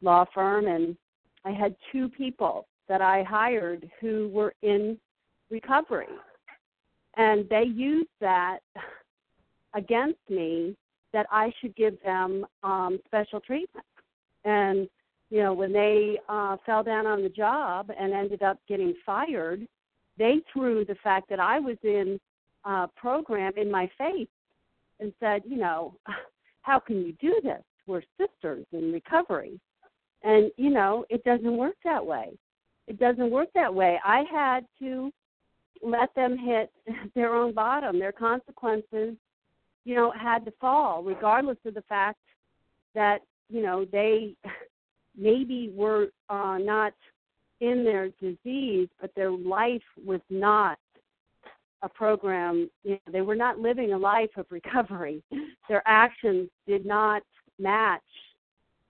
[0.00, 0.96] law firm, and
[1.44, 4.98] I had two people that I hired who were in
[5.50, 6.06] recovery,
[7.16, 8.58] and they used that
[9.74, 10.76] against me
[11.12, 13.86] that I should give them um, special treatment.
[14.44, 14.88] And
[15.30, 19.66] you know, when they uh, fell down on the job and ended up getting fired,
[20.18, 22.20] they threw the fact that I was in
[22.64, 24.28] a program in my face
[25.02, 25.94] and said, you know,
[26.62, 27.62] how can you do this?
[27.86, 29.60] We're sisters in recovery.
[30.22, 32.30] And, you know, it doesn't work that way.
[32.86, 33.98] It doesn't work that way.
[34.04, 35.10] I had to
[35.82, 36.70] let them hit
[37.14, 37.98] their own bottom.
[37.98, 39.16] Their consequences,
[39.84, 42.20] you know, had to fall, regardless of the fact
[42.94, 44.36] that, you know, they
[45.16, 46.94] maybe were uh, not
[47.60, 50.78] in their disease, but their life was not
[51.82, 52.70] a program.
[52.84, 55.22] You know, they were not living a life of recovery.
[55.68, 57.22] Their actions did not
[57.58, 58.02] match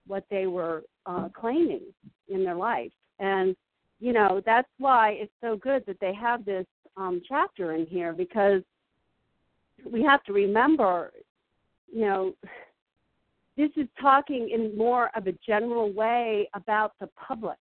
[0.07, 1.83] what they were uh, claiming
[2.29, 3.55] in their life, and
[4.01, 6.67] you know that's why it's so good that they have this
[6.97, 8.63] um, chapter in here because
[9.91, 11.13] we have to remember,
[11.93, 12.35] you know,
[13.57, 17.59] this is talking in more of a general way about the public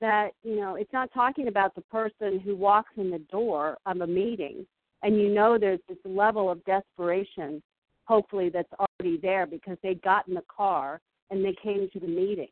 [0.00, 4.00] that you know it's not talking about the person who walks in the door of
[4.00, 4.66] a meeting
[5.02, 7.62] and you know there's this level of desperation
[8.06, 12.06] hopefully that's already there because they got in the car and they came to the
[12.06, 12.48] meeting.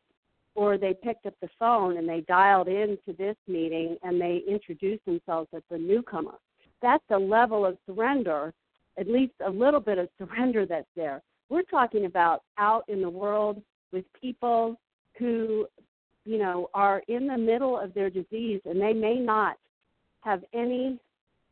[0.53, 5.03] Or they picked up the phone and they dialed into this meeting and they introduced
[5.05, 6.35] themselves as the newcomer.
[6.81, 8.53] That's a level of surrender
[8.97, 11.21] at least a little bit of surrender that's there.
[11.49, 14.79] We're talking about out in the world with people
[15.19, 15.67] who
[16.25, 19.57] you know, are in the middle of their disease and they may not
[20.21, 20.99] have any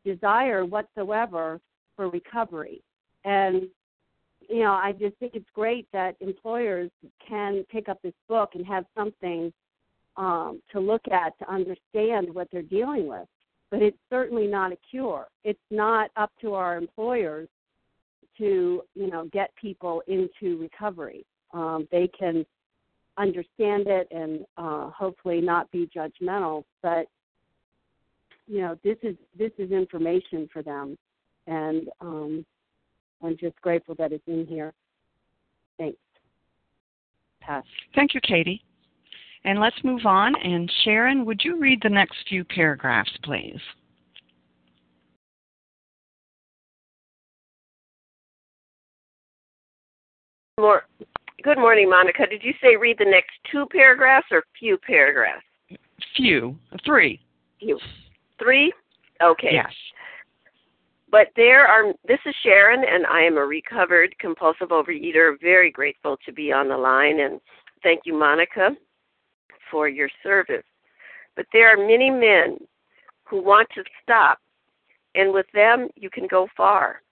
[0.04, 1.60] desire whatsoever
[1.96, 2.82] for recovery.
[3.24, 3.68] And,
[4.48, 6.90] you know, I just think it's great that employers
[7.26, 9.52] can pick up this book and have something
[10.16, 13.26] um, to look at to understand what they're dealing with.
[13.70, 15.26] But it's certainly not a cure.
[15.44, 17.48] It's not up to our employers
[18.38, 21.24] to, you know, get people into recovery.
[21.52, 22.44] Um, they can
[23.16, 26.64] understand it and uh, hopefully not be judgmental.
[26.82, 27.06] But
[28.46, 30.98] you know, this is this is information for them,
[31.46, 32.44] and um,
[33.22, 34.72] I'm just grateful that it's in here.
[35.78, 35.98] Thanks.
[37.40, 37.64] Pass.
[37.94, 38.62] Thank you, Katie.
[39.44, 40.34] And let's move on.
[40.42, 43.60] And Sharon, would you read the next few paragraphs, please?
[50.58, 50.84] More
[51.44, 52.26] Good morning, Monica.
[52.26, 55.44] Did you say read the next two paragraphs or few paragraphs?
[56.16, 56.56] Few.
[56.86, 57.20] Three.
[57.60, 57.78] Few.
[58.38, 58.72] Three?
[59.22, 59.50] Okay.
[59.52, 59.70] Yes.
[61.10, 65.38] But there are, this is Sharon, and I am a recovered compulsive overeater.
[65.38, 67.38] Very grateful to be on the line, and
[67.82, 68.70] thank you, Monica,
[69.70, 70.64] for your service.
[71.36, 72.56] But there are many men
[73.24, 74.38] who want to stop,
[75.14, 77.02] and with them, you can go far.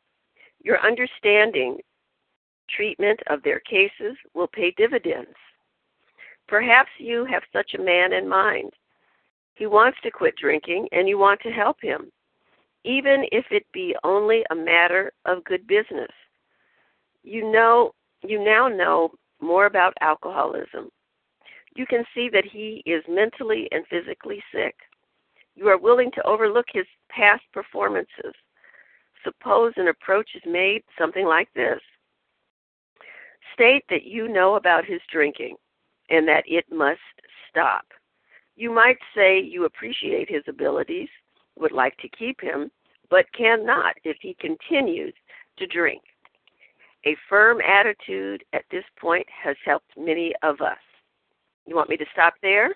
[0.62, 1.80] Your understanding
[2.74, 5.34] treatment of their cases will pay dividends.
[6.48, 8.72] Perhaps you have such a man in mind.
[9.54, 12.10] He wants to quit drinking and you want to help him,
[12.84, 16.10] even if it be only a matter of good business.
[17.22, 20.90] You know you now know more about alcoholism.
[21.74, 24.74] You can see that he is mentally and physically sick.
[25.54, 28.34] You are willing to overlook his past performances.
[29.24, 31.80] Suppose an approach is made something like this
[33.54, 35.56] State that you know about his drinking
[36.10, 37.00] and that it must
[37.48, 37.84] stop.
[38.56, 41.08] You might say you appreciate his abilities,
[41.58, 42.70] would like to keep him,
[43.10, 45.14] but cannot if he continues
[45.58, 46.02] to drink.
[47.04, 50.78] A firm attitude at this point has helped many of us.
[51.66, 52.74] You want me to stop there?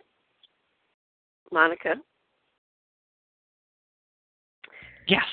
[1.52, 1.94] Monica?
[5.06, 5.24] Yes.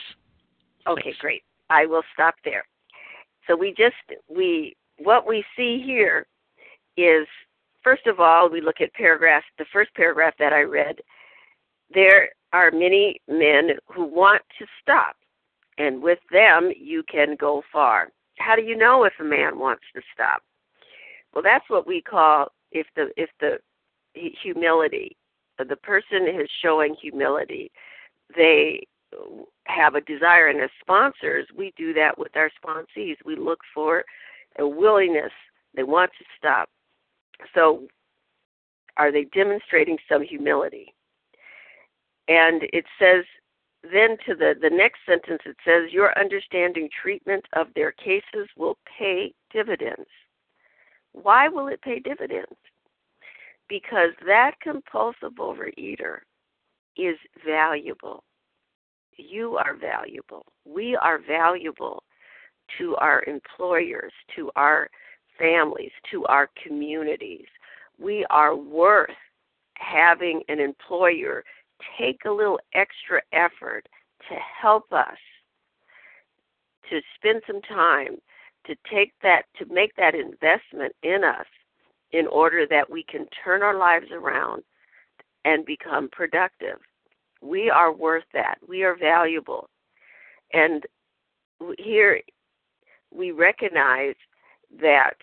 [0.88, 1.44] Okay, great.
[1.70, 2.66] I will stop there.
[3.48, 3.96] So we just
[4.30, 6.26] we what we see here
[6.98, 7.28] is
[7.84, 10.98] first of all we look at paragraph the first paragraph that I read.
[11.94, 15.16] There are many men who want to stop
[15.78, 18.10] and with them you can go far.
[18.38, 20.44] How do you know if a man wants to stop?
[21.34, 23.58] Well, that's what we call if the if the
[24.16, 25.18] humility,
[25.58, 27.72] the person is showing humility.
[28.36, 28.86] They
[29.66, 33.16] have a desire, and as sponsors, we do that with our sponsees.
[33.26, 34.04] We look for
[34.60, 35.32] a willingness.
[35.76, 36.70] They want to stop.
[37.54, 37.88] So,
[38.98, 40.94] are they demonstrating some humility?
[42.28, 43.26] And it says
[43.84, 48.78] then to the, the next sentence, it says, Your understanding treatment of their cases will
[48.98, 50.08] pay dividends.
[51.12, 52.56] Why will it pay dividends?
[53.68, 56.20] Because that compulsive overeater
[56.96, 58.24] is valuable.
[59.18, 60.46] You are valuable.
[60.66, 62.04] We are valuable
[62.78, 64.90] to our employers, to our
[65.38, 67.46] families, to our communities.
[68.00, 69.10] We are worth
[69.76, 71.44] having an employer
[71.98, 73.88] take a little extra effort
[74.30, 75.18] to help us
[76.90, 78.16] to spend some time
[78.66, 81.46] to take that to make that investment in us
[82.12, 84.64] in order that we can turn our lives around
[85.46, 86.78] and become productive.
[87.42, 88.56] We are worth that.
[88.68, 89.70] We are valuable.
[90.54, 90.84] And
[91.78, 92.22] here
[93.14, 94.16] we recognize
[94.82, 95.14] that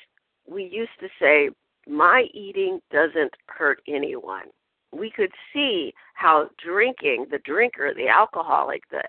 [0.47, 1.51] we used to say,
[1.89, 4.47] my eating doesn't hurt anyone
[4.93, 9.03] we could see how drinking, the drinker, the alcoholic, the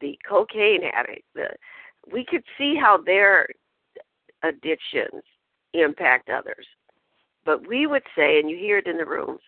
[0.00, 1.48] the cocaine addict, the
[2.12, 3.46] we could see how their
[4.42, 5.22] addictions
[5.72, 6.66] impact others.
[7.44, 9.40] But we would say, and you hear it in the rooms,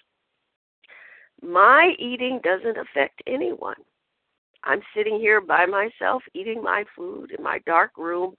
[1.42, 3.76] my eating doesn't affect anyone.
[4.64, 8.34] I'm sitting here by myself eating my food in my dark room.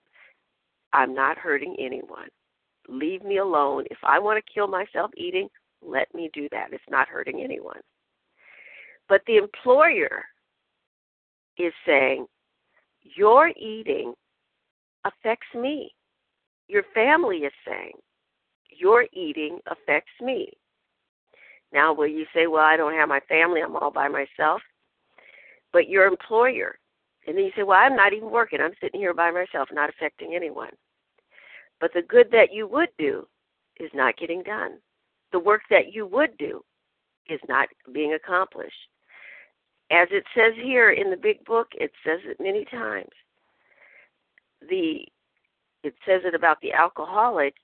[0.93, 2.29] I'm not hurting anyone.
[2.87, 3.85] Leave me alone.
[3.91, 5.49] If I want to kill myself eating,
[5.81, 6.69] let me do that.
[6.71, 7.79] It's not hurting anyone.
[9.09, 10.25] But the employer
[11.57, 12.25] is saying,
[13.01, 14.13] Your eating
[15.05, 15.93] affects me.
[16.67, 17.93] Your family is saying,
[18.69, 20.51] Your eating affects me.
[21.73, 24.61] Now, will you say, Well, I don't have my family, I'm all by myself?
[25.73, 26.79] But your employer,
[27.27, 29.89] and then you say, Well, I'm not even working, I'm sitting here by myself, not
[29.89, 30.71] affecting anyone.
[31.79, 33.27] But the good that you would do
[33.79, 34.79] is not getting done
[35.31, 36.63] the work that you would do
[37.29, 38.89] is not being accomplished.
[39.91, 43.11] As it says here in the big book, it says it many times.
[44.69, 45.05] The
[45.83, 47.55] it says it about the alcoholic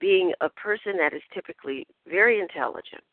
[0.00, 3.04] being a person that is typically very intelligent,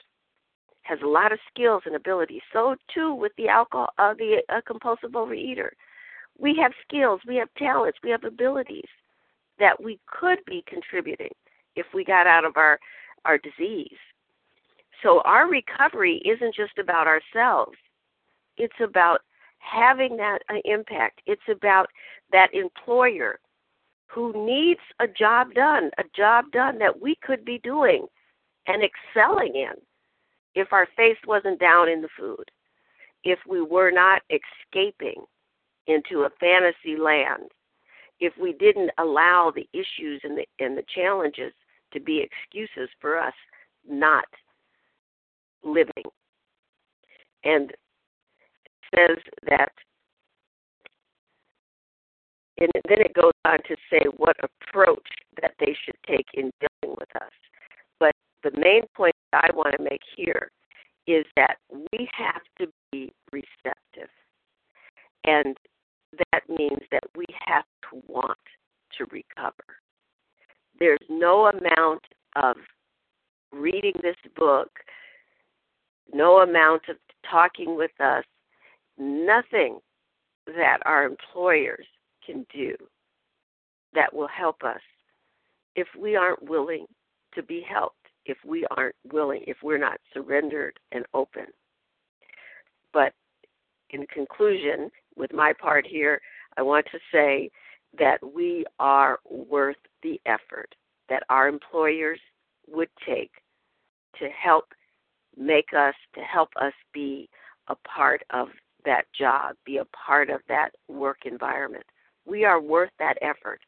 [0.82, 2.41] has a lot of skills and abilities.
[2.52, 5.70] So too with the alcohol, uh, the uh, compulsive overeater,
[6.40, 8.90] we have skills, we have talents, we have abilities
[9.60, 11.32] that we could be contributing
[11.76, 12.80] if we got out of our
[13.26, 13.98] our disease.
[15.04, 17.78] So our recovery isn't just about ourselves.
[18.58, 19.22] It's about
[19.60, 21.22] having that uh, impact.
[21.26, 21.88] It's about
[22.32, 23.40] that employer
[24.08, 28.08] who needs a job done, a job done that we could be doing
[28.68, 29.74] and excelling in
[30.56, 32.50] if our face wasn't down in the food,
[33.24, 35.24] if we were not escaping
[35.90, 37.50] into a fantasy land,
[38.20, 41.54] if we didn't allow the issues and the and the challenges
[41.94, 43.34] to be excuses for us
[43.88, 44.26] not
[45.64, 46.04] living.
[47.44, 47.78] And it
[48.96, 49.18] says
[49.48, 49.72] that,
[52.60, 55.08] and then it goes on to say what approach
[55.42, 57.32] that they should take in dealing with us.
[58.00, 58.14] But
[58.44, 60.52] the main point I want to make here
[61.08, 64.10] is that we have to be receptive.
[65.24, 65.58] And
[66.18, 68.38] that means that we have to want
[68.97, 69.53] to recover.
[70.80, 72.01] There's no amount
[72.36, 72.55] of
[73.51, 74.70] reading this book,
[76.14, 76.97] no amount of
[77.30, 78.24] talking with us,
[78.97, 79.80] nothing
[80.47, 81.86] that our employers
[82.26, 82.76] can do
[83.93, 84.82] that will help us
[85.76, 86.86] if we aren't willing
[87.34, 87.95] to be helped,
[88.26, 91.45] if we aren't willing, if we're not surrendered and open.
[92.93, 93.14] But
[93.91, 94.89] in conclusion,
[95.20, 96.22] with my part here,
[96.58, 97.52] I want to say
[98.00, 100.74] that we are worth the effort
[101.10, 102.20] that our employers
[102.68, 103.32] would take
[104.20, 104.66] to help
[105.38, 107.30] make us, to help us be
[107.68, 108.48] a part of
[108.86, 111.86] that job, be a part of that work environment.
[112.26, 113.60] We are worth that effort.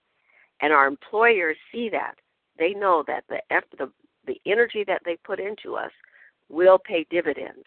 [0.61, 2.15] And our employers see that.
[2.57, 3.39] They know that the,
[3.77, 3.91] the,
[4.27, 5.91] the energy that they put into us
[6.49, 7.65] will pay dividends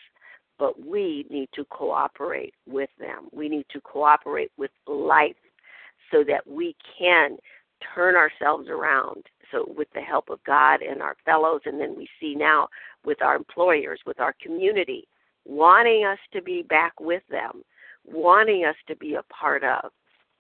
[0.59, 3.29] but we need to cooperate with them.
[3.33, 5.37] We need to cooperate with life
[6.13, 7.37] so that we can
[7.95, 9.25] turn ourselves around.
[9.51, 12.69] So, with the help of God and our fellows, and then we see now
[13.05, 15.07] with our employers, with our community,
[15.45, 17.63] wanting us to be back with them,
[18.05, 19.91] wanting us to be a part of,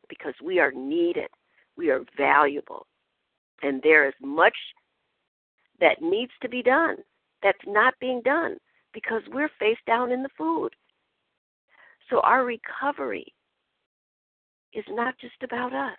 [0.08, 1.28] because we are needed,
[1.76, 2.86] we are valuable,
[3.62, 4.56] and there is much
[5.80, 6.96] that needs to be done
[7.42, 8.56] that's not being done
[8.94, 10.70] because we're face down in the food.
[12.08, 13.26] So our recovery
[14.72, 15.98] is not just about us.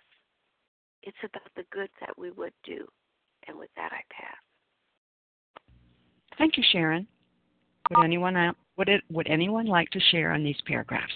[1.02, 2.86] It's about the good that we would do.
[3.46, 4.36] And with that, I pass.
[6.38, 7.06] Thank you, Sharon.
[7.90, 11.12] Would anyone would it would anyone like to share on these paragraphs?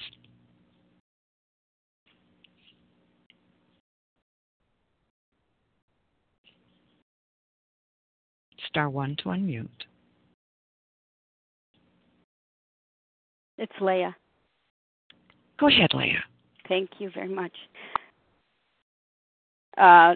[8.69, 9.69] Star one to unmute.
[13.61, 14.17] It's Leah.
[15.59, 16.25] Go ahead, Leah.
[16.67, 17.53] Thank you very much.
[19.77, 20.15] Uh,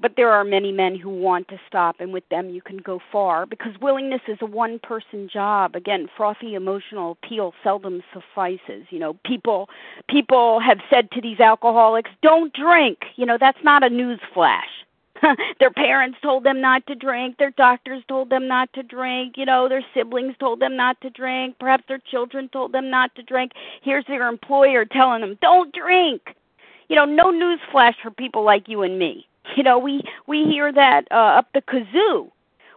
[0.00, 2.98] but there are many men who want to stop, and with them you can go
[3.12, 5.76] far because willingness is a one person job.
[5.76, 8.86] Again, frothy emotional appeal seldom suffices.
[8.88, 9.68] You know, people
[10.08, 14.86] people have said to these alcoholics, "Don't drink." You know, that's not a news flash.
[15.60, 19.44] their parents told them not to drink, their doctors told them not to drink, you
[19.44, 23.22] know, their siblings told them not to drink, perhaps their children told them not to
[23.22, 23.52] drink.
[23.82, 26.34] Here's their employer telling them, "Don't drink."
[26.88, 29.26] You know, no news flash for people like you and me.
[29.56, 32.30] You know, we we hear that uh, up the kazoo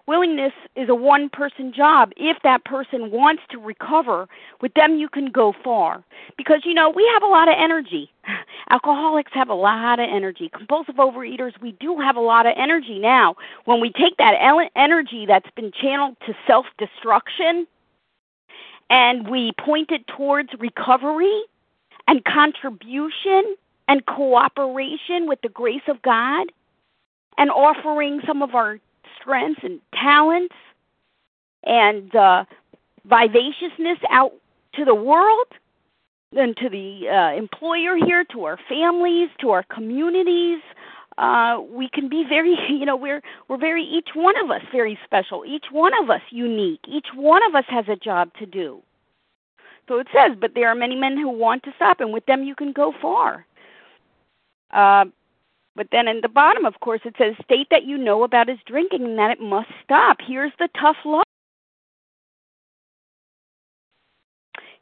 [0.07, 2.11] willingness is a one person job.
[2.17, 4.27] If that person wants to recover
[4.61, 6.03] with them you can go far.
[6.37, 8.11] Because you know we have a lot of energy.
[8.69, 10.49] Alcoholics have a lot of energy.
[10.49, 13.35] Compulsive overeaters we do have a lot of energy now.
[13.65, 14.35] When we take that
[14.75, 17.67] energy that's been channeled to self destruction
[18.89, 21.43] and we point it towards recovery
[22.07, 23.55] and contribution
[23.87, 26.51] and cooperation with the grace of God
[27.37, 28.79] and offering some of our
[29.19, 30.55] strengths and talents
[31.63, 32.45] and uh,
[33.05, 34.33] vivaciousness out
[34.75, 35.47] to the world
[36.35, 40.59] and to the uh, employer here, to our families, to our communities.
[41.17, 44.97] Uh, we can be very, you know, we're we're very each one of us very
[45.03, 48.81] special, each one of us unique, each one of us has a job to do.
[49.87, 52.43] So it says, but there are many men who want to stop, and with them
[52.43, 53.45] you can go far.
[54.71, 55.05] Uh,
[55.75, 58.59] but then in the bottom, of course, it says, state that you know about his
[58.65, 60.17] drinking and that it must stop.
[60.25, 61.23] Here's the tough love.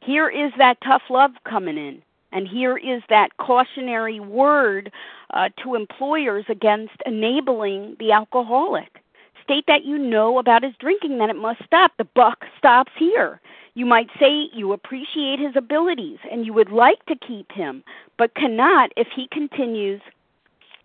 [0.00, 2.02] Here is that tough love coming in.
[2.32, 4.90] And here is that cautionary word
[5.34, 9.00] uh, to employers against enabling the alcoholic.
[9.44, 11.92] State that you know about his drinking, that it must stop.
[11.98, 13.40] The buck stops here.
[13.74, 17.82] You might say you appreciate his abilities and you would like to keep him,
[18.18, 20.00] but cannot if he continues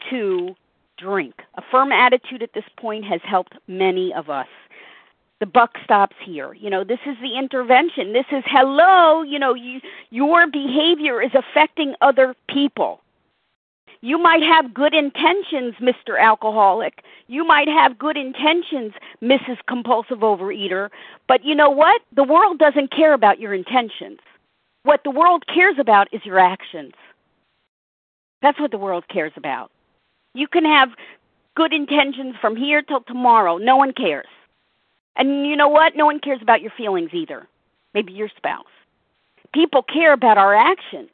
[0.10, 0.56] to
[0.98, 1.36] drink.
[1.56, 4.48] A firm attitude at this point has helped many of us.
[5.40, 6.54] The buck stops here.
[6.54, 8.14] You know, this is the intervention.
[8.14, 9.80] This is hello, you know, you,
[10.10, 13.02] your behavior is affecting other people.
[14.02, 16.20] You might have good intentions, Mr.
[16.20, 17.04] Alcoholic.
[17.28, 19.58] You might have good intentions, Mrs.
[19.68, 20.90] Compulsive Overeater.
[21.28, 22.02] But you know what?
[22.16, 24.20] The world doesn't care about your intentions.
[24.84, 26.94] What the world cares about is your actions.
[28.42, 29.72] That's what the world cares about.
[30.38, 30.90] You can have
[31.56, 33.58] good intentions from here till tomorrow.
[33.58, 34.28] No one cares.
[35.16, 35.96] And you know what?
[35.96, 37.48] No one cares about your feelings either.
[37.96, 38.66] Maybe your spouse.
[39.52, 41.10] People care about our actions.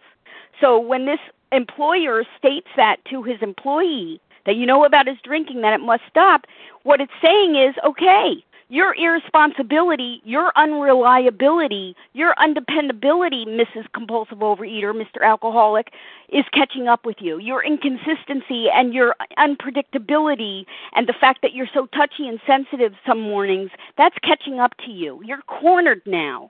[0.60, 1.22] So when this
[1.54, 6.04] employer states that to his employee, that you know about his drinking, that it must
[6.10, 6.46] stop,
[6.84, 8.44] what it's saying is, okay,
[8.74, 13.86] your irresponsibility, your unreliability, your undependability, Mrs.
[13.94, 15.24] Compulsive Overeater, Mr.
[15.24, 15.92] Alcoholic,
[16.30, 17.38] is catching up with you.
[17.38, 23.22] Your inconsistency and your unpredictability and the fact that you're so touchy and sensitive some
[23.22, 25.22] mornings, that's catching up to you.
[25.24, 26.50] You're cornered now.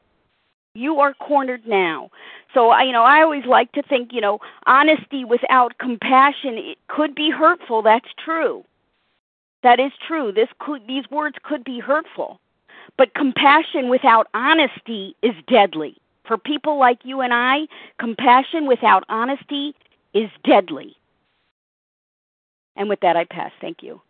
[0.76, 2.09] You are cornered now.
[2.53, 6.78] So I, you know, I always like to think, you know, honesty without compassion it
[6.88, 7.82] could be hurtful.
[7.82, 8.63] That's true.
[9.64, 10.32] That is true.
[10.32, 12.39] This could, these words could be hurtful.
[12.97, 15.97] But compassion without honesty is deadly.
[16.28, 17.61] For people like you and I,
[17.99, 19.74] compassion without honesty
[20.14, 20.95] is deadly.
[22.76, 23.51] And with that, I pass.
[23.61, 24.01] Thank you.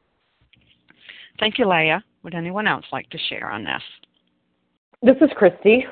[1.39, 2.03] Thank you, Leah.
[2.23, 3.81] Would anyone else like to share on this?
[5.01, 5.85] This is Christy.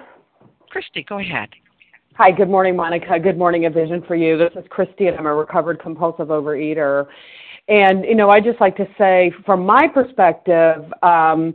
[0.70, 1.50] Christy, go ahead.
[2.16, 3.20] Hi, good morning, Monica.
[3.20, 4.38] Good morning, A Vision for You.
[4.38, 7.08] This is Christy, and I'm a recovered compulsive overeater.
[7.68, 11.54] And, you know, I just like to say, from my perspective, um,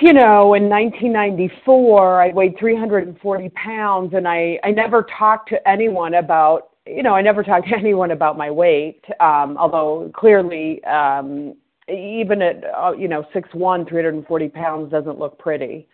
[0.00, 6.14] you know, in 1994, I weighed 340 pounds, and I, I never talked to anyone
[6.14, 11.54] about, you know, I never talked to anyone about my weight, um, although clearly, um,
[11.88, 15.88] even at, uh, you know, 6'1", 340 pounds doesn't look pretty.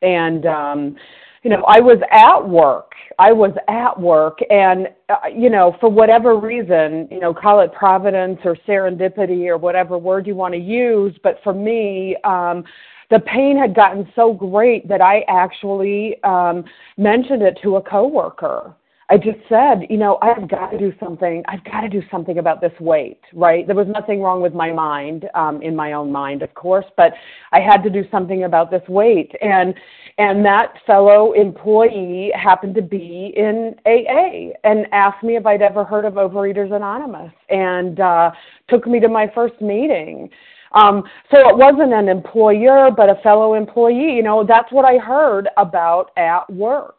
[0.00, 0.96] And, um,
[1.44, 2.92] you know, I was at work.
[3.18, 7.72] I was at work, and uh, you know, for whatever reason, you know, call it
[7.72, 11.14] providence or serendipity or whatever word you want to use.
[11.22, 12.64] But for me, um,
[13.10, 16.64] the pain had gotten so great that I actually um,
[16.96, 18.74] mentioned it to a coworker.
[19.14, 21.44] I just said, you know, I've got to do something.
[21.46, 23.64] I've got to do something about this weight, right?
[23.64, 27.12] There was nothing wrong with my mind, um, in my own mind, of course, but
[27.52, 29.30] I had to do something about this weight.
[29.40, 29.72] And
[30.18, 35.84] and that fellow employee happened to be in AA and asked me if I'd ever
[35.84, 38.32] heard of Overeaters Anonymous, and uh,
[38.68, 40.28] took me to my first meeting.
[40.72, 44.16] Um, so it wasn't an employer, but a fellow employee.
[44.16, 46.96] You know, that's what I heard about at work.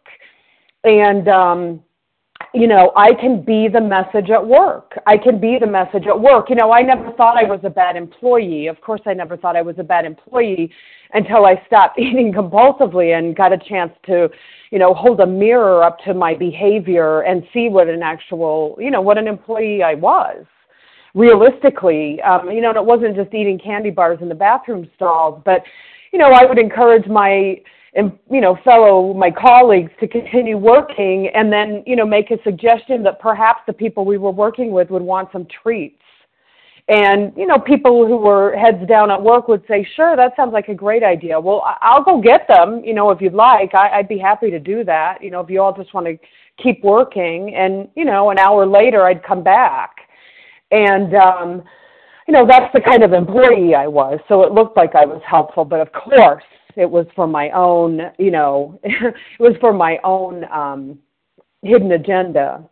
[0.85, 1.81] And um,
[2.55, 4.97] you know, I can be the message at work.
[5.05, 6.49] I can be the message at work.
[6.49, 8.67] You know, I never thought I was a bad employee.
[8.67, 10.71] Of course, I never thought I was a bad employee
[11.13, 14.29] until I stopped eating compulsively and got a chance to,
[14.71, 18.89] you know, hold a mirror up to my behavior and see what an actual, you
[18.89, 20.45] know, what an employee I was.
[21.13, 25.41] Realistically, um, you know, and it wasn't just eating candy bars in the bathroom stalls,
[25.45, 25.61] but,
[26.11, 27.61] you know, I would encourage my
[27.95, 32.37] and you know fellow my colleagues to continue working and then you know make a
[32.43, 36.01] suggestion that perhaps the people we were working with would want some treats.
[36.87, 40.53] And you know people who were heads down at work would say sure that sounds
[40.53, 41.39] like a great idea.
[41.39, 43.73] Well i'll go get them you know if you'd like.
[43.73, 46.17] I, i'd be happy to do that you know if you all just want to
[46.61, 47.55] keep working.
[47.55, 49.95] And you know an hour later i'd come back.
[50.71, 51.63] And um
[52.27, 54.19] you know that's the kind of employee i was.
[54.27, 56.43] So it looked like i was helpful but of course
[56.75, 60.99] it was for my own, you know, it was for my own um,
[61.61, 62.63] hidden agenda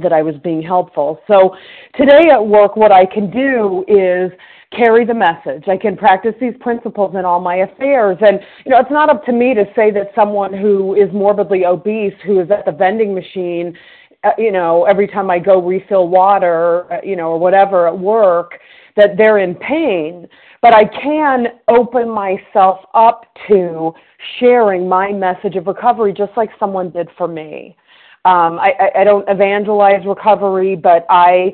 [0.00, 1.20] that I was being helpful.
[1.26, 1.54] So
[1.96, 4.32] today at work, what I can do is
[4.74, 5.64] carry the message.
[5.68, 8.16] I can practice these principles in all my affairs.
[8.22, 11.66] And, you know, it's not up to me to say that someone who is morbidly
[11.66, 13.76] obese, who is at the vending machine,
[14.24, 17.98] uh, you know, every time I go refill water, uh, you know, or whatever at
[17.98, 18.58] work,
[18.96, 20.26] that they're in pain
[20.62, 23.92] but I can open myself up to
[24.38, 27.76] sharing my message of recovery just like someone did for me.
[28.24, 31.52] Um, I, I, I don't evangelize recovery, but I,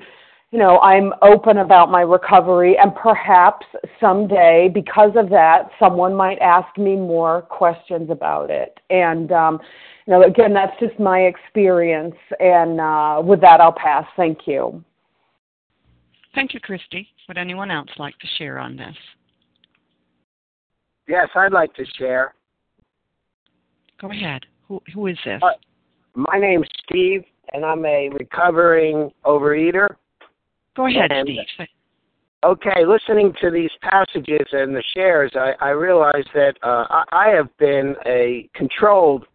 [0.51, 3.67] you know, I'm open about my recovery, and perhaps
[3.99, 8.79] someday, because of that, someone might ask me more questions about it.
[8.91, 9.59] And, um,
[10.07, 12.17] you know, again, that's just my experience.
[12.41, 14.05] And uh, with that, I'll pass.
[14.17, 14.85] Thank you.
[16.35, 17.09] Thank you, Christy.
[17.29, 18.97] Would anyone else like to share on this?
[21.07, 22.35] Yes, I'd like to share.
[24.01, 24.47] Go ahead.
[24.66, 25.41] Who, who is this?
[25.43, 25.51] Uh,
[26.14, 27.22] my name's Steve,
[27.53, 29.89] and I'm a recovering overeater.
[30.74, 31.66] Go ahead, and, Steve.
[32.45, 37.29] Okay, listening to these passages and the shares, I, I realize that uh, I, I
[37.31, 39.26] have been a controlled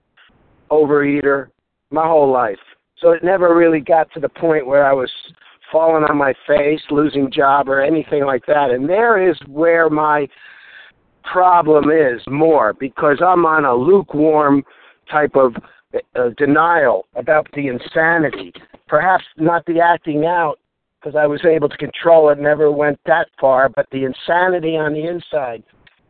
[0.71, 1.47] overeater
[1.91, 2.57] my whole life.
[2.97, 5.11] So it never really got to the point where I was
[5.73, 8.69] falling on my face, losing job, or anything like that.
[8.69, 10.27] And there is where my
[11.23, 14.63] problem is more because I'm on a lukewarm
[15.11, 15.55] type of
[16.15, 18.53] uh, denial about the insanity.
[18.87, 20.59] Perhaps not the acting out
[20.99, 24.93] because I was able to control it, never went that far, but the insanity on
[24.93, 25.63] the inside.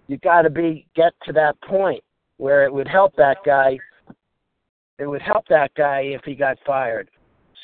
[0.08, 2.04] You got to be get to that point
[2.38, 3.80] where it would help that guy.
[5.00, 7.10] It would help that guy if he got fired.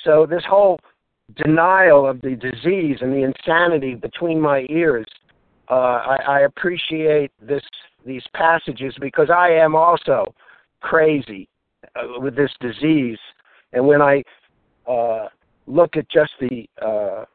[0.03, 0.79] So this whole
[1.35, 5.05] denial of the disease and the insanity between my ears.
[5.69, 7.63] Uh, I, I appreciate this
[8.05, 10.33] these passages because I am also
[10.81, 11.47] crazy
[11.95, 13.19] uh, with this disease,
[13.73, 14.23] and when I
[14.87, 15.27] uh,
[15.67, 17.25] look at just the uh,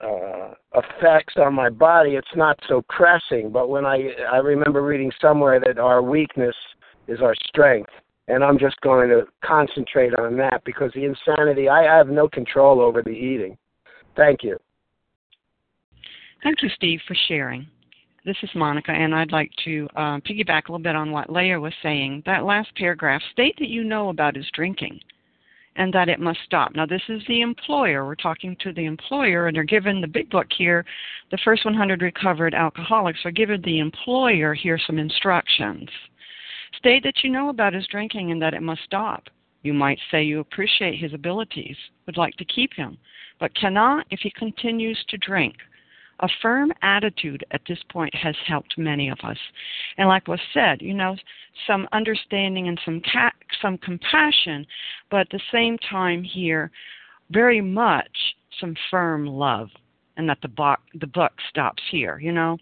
[0.00, 3.50] uh, effects on my body, it's not so pressing.
[3.50, 6.54] But when I I remember reading somewhere that our weakness
[7.08, 7.90] is our strength,
[8.28, 12.80] and I'm just going to concentrate on that because the insanity, I have no control
[12.80, 13.56] over the eating.
[14.16, 14.58] Thank you.
[16.42, 17.66] Thank you, Steve, for sharing.
[18.24, 21.58] This is Monica, and I'd like to uh, piggyback a little bit on what Leah
[21.58, 22.22] was saying.
[22.26, 25.00] That last paragraph state that you know about his drinking
[25.76, 26.74] and that it must stop.
[26.74, 28.04] Now, this is the employer.
[28.04, 30.84] We're talking to the employer, and they're given the big book here.
[31.30, 35.88] The first 100 recovered alcoholics are given the employer here some instructions.
[36.76, 39.24] State that you know about his drinking and that it must stop.
[39.62, 42.98] You might say you appreciate his abilities, would like to keep him,
[43.40, 45.56] but cannot if he continues to drink.
[46.20, 49.38] A firm attitude at this point has helped many of us.
[49.96, 51.16] And like was said, you know,
[51.66, 54.66] some understanding and some ca- some compassion,
[55.10, 56.72] but at the same time here,
[57.30, 59.68] very much some firm love,
[60.16, 62.18] and that the book the book stops here.
[62.18, 62.58] You know,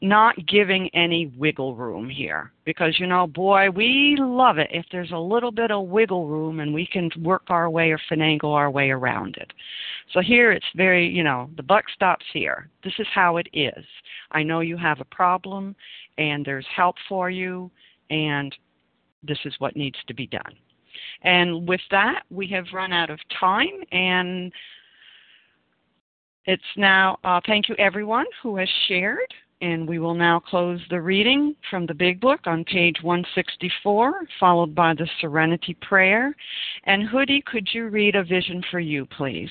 [0.00, 2.52] not giving any wiggle room here.
[2.64, 6.60] Because you know boy we love it if there's a little bit of wiggle room
[6.60, 9.52] and we can work our way or finagle our way around it.
[10.12, 12.68] So here it's very you know the buck stops here.
[12.82, 13.84] This is how it is.
[14.32, 15.76] I know you have a problem
[16.18, 17.70] and there's help for you
[18.10, 18.54] and
[19.22, 20.54] this is what needs to be done.
[21.22, 24.52] And with that we have run out of time and
[26.44, 29.32] it's now, uh, thank you everyone who has shared.
[29.62, 34.74] And we will now close the reading from the Big Book on page 164, followed
[34.74, 36.34] by the Serenity Prayer.
[36.84, 39.50] And Hoodie, could you read a vision for you, please?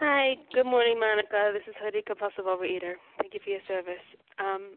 [0.00, 1.52] Hi, good morning, Monica.
[1.54, 2.94] This is Hoodie, compulsive overeater.
[3.20, 4.02] Thank you for your service.
[4.40, 4.74] Um,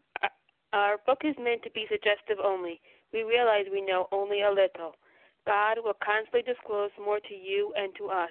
[0.72, 2.80] our book is meant to be suggestive only.
[3.12, 4.94] We realize we know only a little.
[5.46, 8.30] God will constantly disclose more to you and to us.